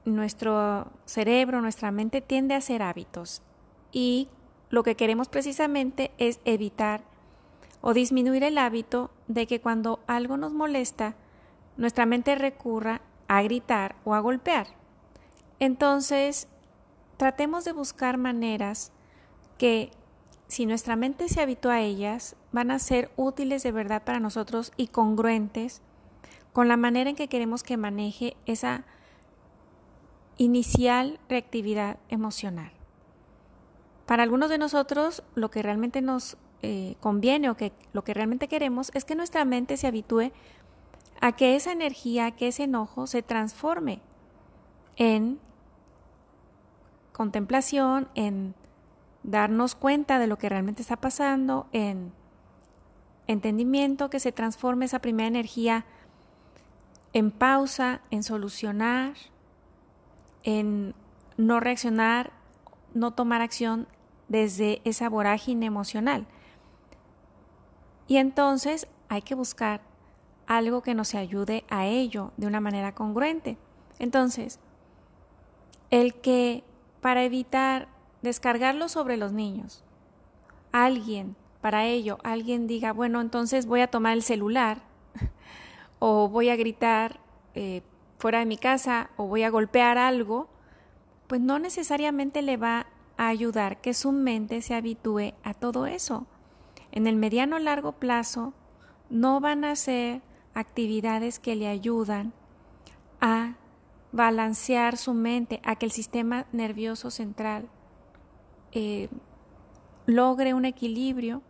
[0.05, 3.42] nuestro cerebro, nuestra mente tiende a hacer hábitos
[3.92, 4.28] y
[4.70, 7.14] lo que queremos precisamente es evitar
[7.87, 11.16] o disminuir el hábito de que cuando algo nos molesta,
[11.76, 14.68] nuestra mente recurra a gritar o a golpear.
[15.59, 16.49] Entonces,
[17.18, 18.91] tratemos de buscar maneras
[19.59, 19.91] que,
[20.49, 24.72] si nuestra mente se habitúa a ellas, van a ser útiles de verdad para nosotros
[24.78, 25.82] y congruentes
[26.55, 28.87] con la manera en que queremos que maneje esa
[30.39, 32.72] inicial reactividad emocional.
[34.07, 38.49] Para algunos de nosotros, lo que realmente nos eh, conviene o que lo que realmente
[38.49, 40.33] queremos es que nuestra mente se habitúe
[41.21, 44.01] a que esa energía, que ese enojo se transforme
[44.97, 45.39] en
[47.12, 48.55] contemplación, en
[49.23, 52.12] darnos cuenta de lo que realmente está pasando, en
[53.27, 55.85] entendimiento, que se transforme esa primera energía
[57.12, 59.15] en pausa, en solucionar,
[60.43, 60.95] en
[61.37, 62.33] no reaccionar,
[62.95, 63.87] no tomar acción
[64.29, 66.27] desde esa vorágine emocional.
[68.07, 69.80] Y entonces hay que buscar
[70.46, 73.57] algo que nos ayude a ello de una manera congruente.
[73.98, 74.61] Entonces,
[75.90, 76.64] el que
[77.00, 77.88] para evitar
[78.22, 79.84] descargarlo sobre los niños,
[80.72, 84.82] alguien, para ello, alguien diga, bueno, entonces voy a tomar el celular
[85.98, 87.20] o voy a gritar
[87.55, 87.82] eh,
[88.18, 90.48] fuera de mi casa o voy a golpear algo,
[91.26, 92.86] pues no necesariamente le va
[93.16, 96.26] a ayudar que su mente se habitúe a todo eso.
[96.95, 98.55] En el mediano largo plazo
[99.11, 100.22] no van a ser
[100.55, 102.32] actividades que le ayudan
[103.20, 103.57] a
[104.12, 107.68] balancear su mente, a que el sistema nervioso central
[108.70, 109.09] eh,
[110.07, 111.42] logre un equilibrio,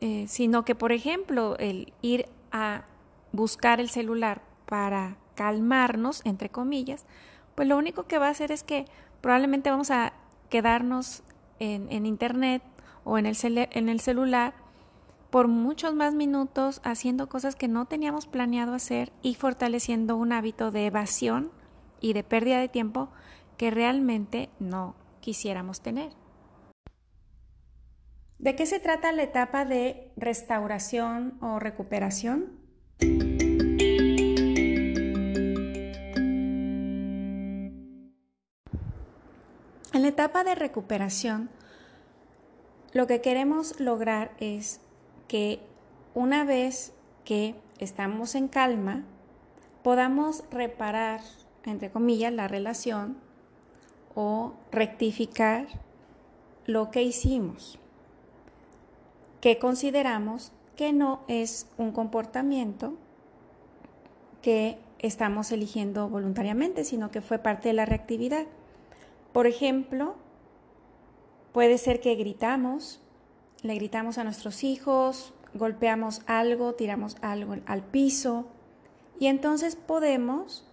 [0.00, 2.84] eh, sino que, por ejemplo, el ir a
[3.32, 7.04] buscar el celular para calmarnos, entre comillas,
[7.56, 8.84] pues lo único que va a hacer es que
[9.20, 10.12] probablemente vamos a
[10.50, 11.24] quedarnos
[11.58, 12.62] en, Internet
[13.04, 14.54] o en el, en el celular
[15.30, 20.70] por muchos más minutos haciendo cosas que no teníamos planeado hacer y fortaleciendo un hábito
[20.70, 21.50] de evasión
[22.00, 23.08] y de pérdida de tiempo
[23.56, 26.12] que realmente no quisiéramos tener.
[28.38, 32.58] ¿De qué se trata la etapa de restauración o recuperación?
[39.94, 41.50] En la etapa de recuperación,
[42.92, 44.80] lo que queremos lograr es
[45.28, 45.60] que
[46.14, 46.92] una vez
[47.24, 49.04] que estamos en calma,
[49.82, 51.20] podamos reparar,
[51.64, 53.16] entre comillas, la relación
[54.14, 55.66] o rectificar
[56.66, 57.78] lo que hicimos,
[59.40, 62.94] que consideramos que no es un comportamiento
[64.42, 68.46] que estamos eligiendo voluntariamente, sino que fue parte de la reactividad.
[69.32, 70.16] Por ejemplo,
[71.52, 73.00] puede ser que gritamos,
[73.62, 78.46] le gritamos a nuestros hijos, golpeamos algo, tiramos algo al piso
[79.18, 80.66] y entonces podemos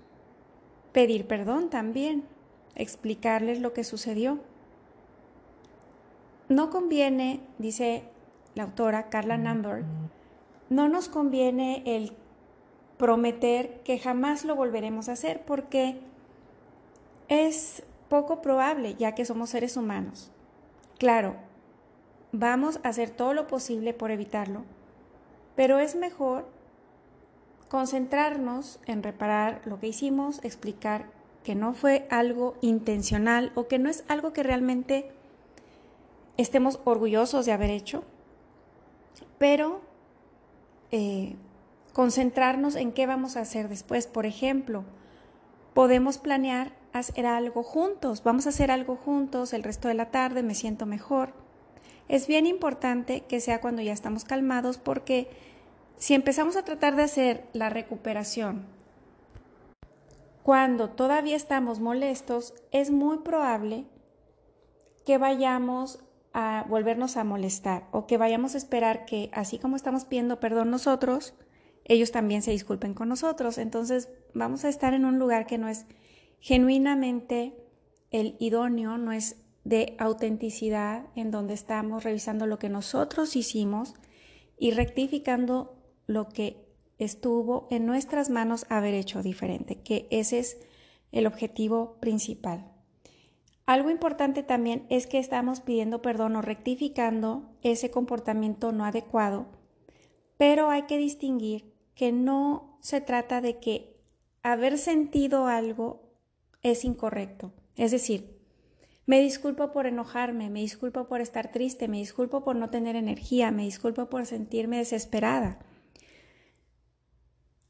[0.91, 2.23] pedir perdón también,
[2.75, 4.39] explicarles lo que sucedió.
[6.47, 8.03] No conviene, dice
[8.55, 9.84] la autora Carla Number,
[10.69, 12.13] no nos conviene el
[12.97, 15.99] prometer que jamás lo volveremos a hacer porque
[17.27, 20.32] es poco probable ya que somos seres humanos.
[20.99, 21.37] Claro,
[22.33, 24.65] vamos a hacer todo lo posible por evitarlo,
[25.55, 26.45] pero es mejor
[27.69, 31.05] concentrarnos en reparar lo que hicimos, explicar
[31.45, 35.09] que no fue algo intencional o que no es algo que realmente
[36.35, 38.03] estemos orgullosos de haber hecho,
[39.37, 39.79] pero
[40.91, 41.37] eh,
[41.93, 44.05] concentrarnos en qué vamos a hacer después.
[44.05, 44.83] Por ejemplo,
[45.73, 50.43] podemos planear hacer algo juntos, vamos a hacer algo juntos el resto de la tarde,
[50.43, 51.33] me siento mejor.
[52.07, 55.29] Es bien importante que sea cuando ya estamos calmados porque
[55.97, 58.65] si empezamos a tratar de hacer la recuperación
[60.49, 63.85] cuando todavía estamos molestos, es muy probable
[65.05, 65.99] que vayamos
[66.33, 70.71] a volvernos a molestar o que vayamos a esperar que así como estamos pidiendo perdón
[70.71, 71.35] nosotros,
[71.85, 73.59] ellos también se disculpen con nosotros.
[73.59, 75.85] Entonces vamos a estar en un lugar que no es
[76.39, 77.53] genuinamente
[78.11, 83.93] el idóneo, no es de autenticidad, en donde estamos revisando lo que nosotros hicimos
[84.57, 85.75] y rectificando
[86.07, 86.65] lo que
[86.97, 90.57] estuvo en nuestras manos haber hecho diferente, que ese es
[91.11, 92.71] el objetivo principal.
[93.65, 99.45] Algo importante también es que estamos pidiendo perdón o rectificando ese comportamiento no adecuado,
[100.37, 103.95] pero hay que distinguir que no se trata de que
[104.41, 106.09] haber sentido algo
[106.62, 107.53] es incorrecto.
[107.76, 108.39] Es decir,
[109.05, 113.49] me disculpo por enojarme, me disculpo por estar triste, me disculpo por no tener energía,
[113.49, 115.60] me disculpo por sentirme desesperada.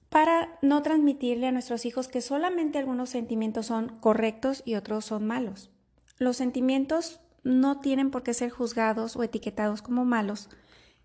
[0.10, 5.26] Para no transmitirle a nuestros hijos que solamente algunos sentimientos son correctos y otros son
[5.28, 5.70] malos.
[6.18, 10.50] Los sentimientos no tienen por qué ser juzgados o etiquetados como malos.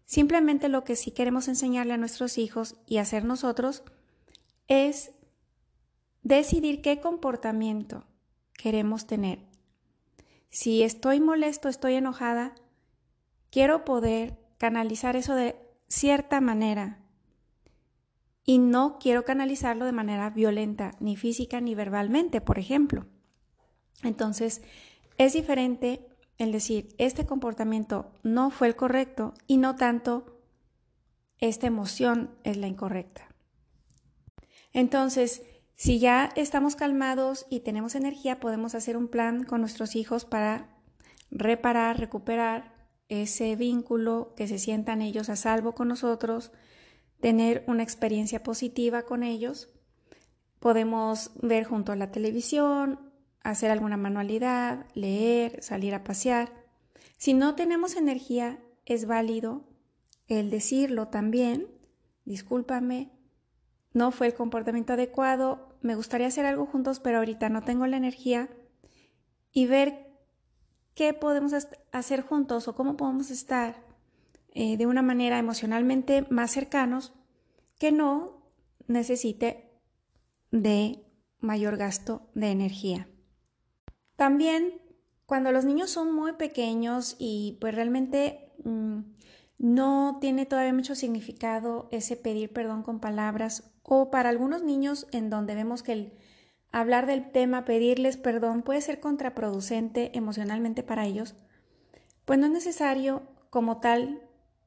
[0.04, 3.84] Simplemente lo que sí queremos enseñarle a nuestros hijos y hacer nosotros
[4.68, 5.12] es
[6.24, 8.04] decidir qué comportamiento
[8.54, 9.38] queremos tener.
[10.48, 12.54] Si estoy molesto, estoy enojada,
[13.50, 15.56] quiero poder canalizar eso de
[15.86, 16.98] cierta manera
[18.44, 23.06] y no quiero canalizarlo de manera violenta, ni física ni verbalmente, por ejemplo.
[24.02, 24.62] Entonces,
[25.18, 26.06] es diferente
[26.38, 30.40] el decir, este comportamiento no fue el correcto y no tanto,
[31.38, 33.28] esta emoción es la incorrecta.
[34.72, 35.42] Entonces,
[35.76, 40.68] si ya estamos calmados y tenemos energía, podemos hacer un plan con nuestros hijos para
[41.30, 42.74] reparar, recuperar
[43.08, 46.52] ese vínculo, que se sientan ellos a salvo con nosotros,
[47.20, 49.68] tener una experiencia positiva con ellos.
[50.60, 53.12] Podemos ver junto a la televisión,
[53.42, 56.52] hacer alguna manualidad, leer, salir a pasear.
[57.18, 59.68] Si no tenemos energía, es válido
[60.28, 61.68] el decirlo también.
[62.24, 63.10] Discúlpame,
[63.94, 67.96] no fue el comportamiento adecuado, me gustaría hacer algo juntos, pero ahorita no tengo la
[67.96, 68.48] energía.
[69.52, 70.10] Y ver
[70.94, 71.52] qué podemos
[71.92, 73.84] hacer juntos o cómo podemos estar
[74.52, 77.12] eh, de una manera emocionalmente más cercanos
[77.78, 78.42] que no
[78.88, 79.70] necesite
[80.50, 81.04] de
[81.38, 83.08] mayor gasto de energía.
[84.16, 84.80] También
[85.26, 89.00] cuando los niños son muy pequeños y pues realmente mm,
[89.58, 95.30] no tiene todavía mucho significado ese pedir perdón con palabras o para algunos niños en
[95.30, 96.12] donde vemos que el
[96.72, 101.36] hablar del tema, pedirles perdón puede ser contraproducente emocionalmente para ellos,
[102.24, 104.22] pues no es necesario como tal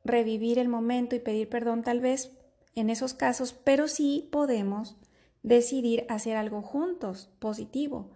[0.06, 2.32] revivir el momento y pedir perdón tal vez
[2.76, 4.98] en esos casos, pero sí podemos
[5.42, 8.12] decidir hacer algo juntos, positivo,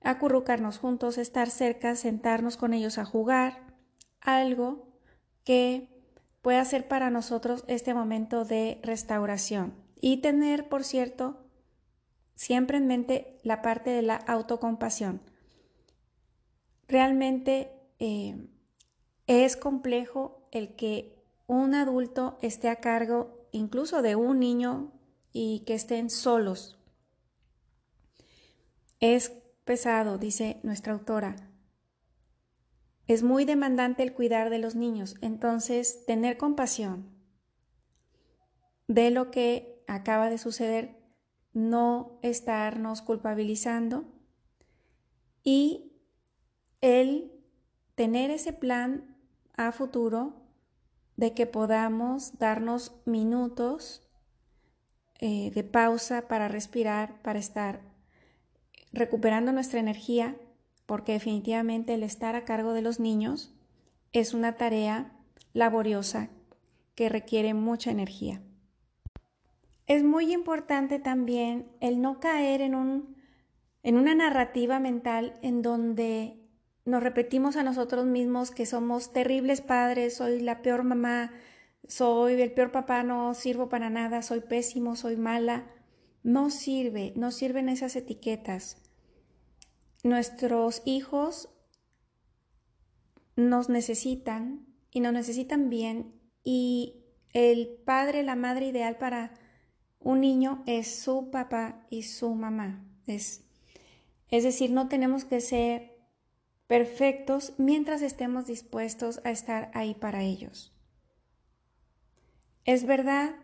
[0.00, 3.74] acurrucarnos juntos, estar cerca, sentarnos con ellos a jugar,
[4.20, 4.86] algo
[5.42, 5.90] que
[6.40, 11.46] pueda ser para nosotros este momento de restauración y tener, por cierto,
[12.34, 15.20] siempre en mente la parte de la autocompasión.
[16.86, 18.46] Realmente eh,
[19.26, 21.16] es complejo el que
[21.46, 24.92] un adulto esté a cargo incluso de un niño
[25.32, 26.78] y que estén solos.
[29.00, 29.30] Es
[29.64, 31.36] pesado, dice nuestra autora.
[33.06, 37.08] Es muy demandante el cuidar de los niños, entonces tener compasión
[38.88, 40.96] de lo que acaba de suceder
[41.52, 44.04] no estarnos culpabilizando
[45.42, 45.92] y
[46.80, 47.32] el
[47.94, 49.16] tener ese plan
[49.56, 50.34] a futuro
[51.16, 54.06] de que podamos darnos minutos
[55.18, 57.80] eh, de pausa para respirar, para estar
[58.92, 60.36] recuperando nuestra energía,
[60.84, 63.54] porque definitivamente el estar a cargo de los niños
[64.12, 65.12] es una tarea
[65.54, 66.28] laboriosa
[66.94, 68.42] que requiere mucha energía.
[69.86, 73.16] Es muy importante también el no caer en, un,
[73.82, 76.42] en una narrativa mental en donde
[76.84, 81.32] nos repetimos a nosotros mismos que somos terribles padres, soy la peor mamá,
[81.86, 85.66] soy el peor papá, no sirvo para nada, soy pésimo, soy mala.
[86.22, 88.82] No sirve, no sirven esas etiquetas.
[90.02, 91.48] Nuestros hijos
[93.36, 99.34] nos necesitan y nos necesitan bien y el padre, la madre ideal para
[100.06, 102.86] un niño es su papá y su mamá.
[103.08, 103.44] Es,
[104.28, 105.98] es decir, no tenemos que ser
[106.68, 110.72] perfectos mientras estemos dispuestos a estar ahí para ellos.
[112.64, 113.34] Es verdad,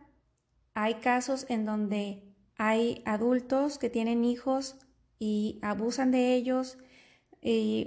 [0.73, 4.77] hay casos en donde hay adultos que tienen hijos
[5.19, 6.79] y abusan de ellos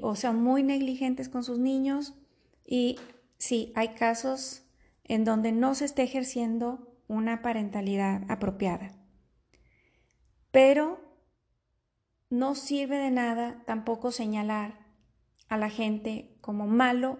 [0.01, 2.13] o son muy negligentes con sus niños
[2.65, 2.99] y
[3.37, 4.63] sí, hay casos
[5.05, 8.91] en donde no se está ejerciendo una parentalidad apropiada.
[10.51, 10.99] Pero
[12.29, 14.85] no sirve de nada tampoco señalar
[15.47, 17.19] a la gente como malo.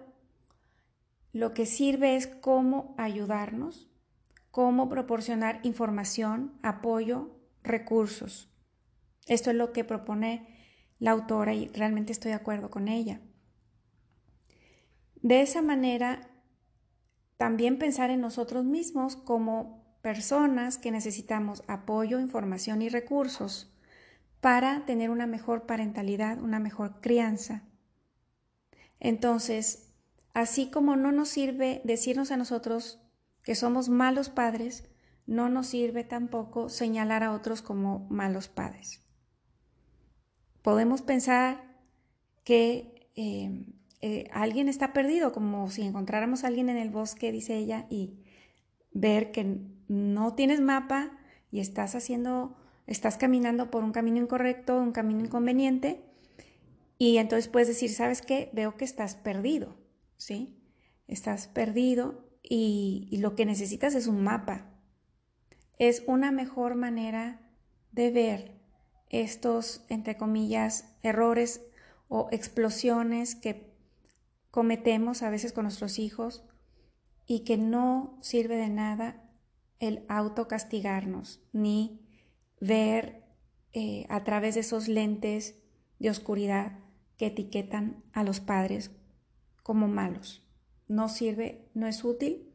[1.32, 3.92] Lo que sirve es cómo ayudarnos,
[4.52, 8.52] cómo proporcionar información, apoyo, recursos.
[9.28, 10.48] Esto es lo que propone
[11.00, 13.22] la autora y realmente estoy de acuerdo con ella.
[15.22, 16.30] De esa manera
[17.38, 23.74] también pensar en nosotros mismos como personas que necesitamos apoyo, información y recursos
[24.40, 27.64] para tener una mejor parentalidad, una mejor crianza.
[29.00, 29.94] Entonces,
[30.34, 33.02] así como no nos sirve decirnos a nosotros
[33.42, 34.88] que somos malos padres,
[35.26, 39.02] no nos sirve tampoco señalar a otros como malos padres.
[40.62, 41.64] Podemos pensar
[42.44, 43.66] que eh,
[44.08, 48.20] eh, alguien está perdido, como si encontráramos a alguien en el bosque, dice ella, y
[48.92, 49.58] ver que
[49.88, 51.18] no tienes mapa
[51.50, 52.56] y estás haciendo,
[52.86, 56.04] estás caminando por un camino incorrecto, un camino inconveniente,
[57.00, 58.52] y entonces puedes decir, ¿sabes qué?
[58.54, 59.76] Veo que estás perdido,
[60.18, 60.62] ¿sí?
[61.08, 64.70] Estás perdido y, y lo que necesitas es un mapa.
[65.80, 67.42] Es una mejor manera
[67.92, 68.62] de ver
[69.10, 71.66] estos, entre comillas, errores
[72.08, 73.74] o explosiones que
[74.56, 76.46] cometemos a veces con nuestros hijos
[77.26, 79.22] y que no sirve de nada
[79.80, 82.00] el autocastigarnos ni
[82.62, 83.26] ver
[83.74, 85.62] eh, a través de esos lentes
[86.00, 86.80] de oscuridad
[87.18, 88.92] que etiquetan a los padres
[89.62, 90.48] como malos.
[90.88, 92.50] No sirve, no es útil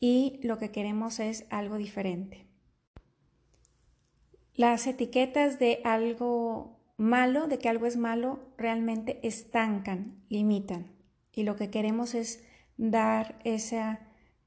[0.00, 2.48] y lo que queremos es algo diferente.
[4.56, 10.98] Las etiquetas de algo malo, de que algo es malo, realmente estancan, limitan.
[11.32, 12.42] Y lo que queremos es
[12.76, 13.98] dar ese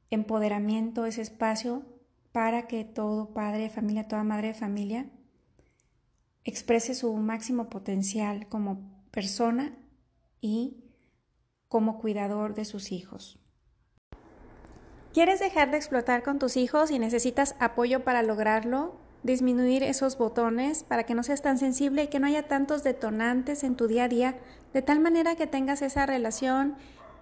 [0.09, 1.83] empoderamiento, ese espacio
[2.31, 5.09] para que todo padre de familia, toda madre de familia
[6.43, 9.77] exprese su máximo potencial como persona
[10.41, 10.83] y
[11.67, 13.39] como cuidador de sus hijos.
[15.13, 18.99] ¿Quieres dejar de explotar con tus hijos y necesitas apoyo para lograrlo?
[19.23, 23.63] Disminuir esos botones para que no seas tan sensible y que no haya tantos detonantes
[23.63, 24.35] en tu día a día,
[24.73, 26.75] de tal manera que tengas esa relación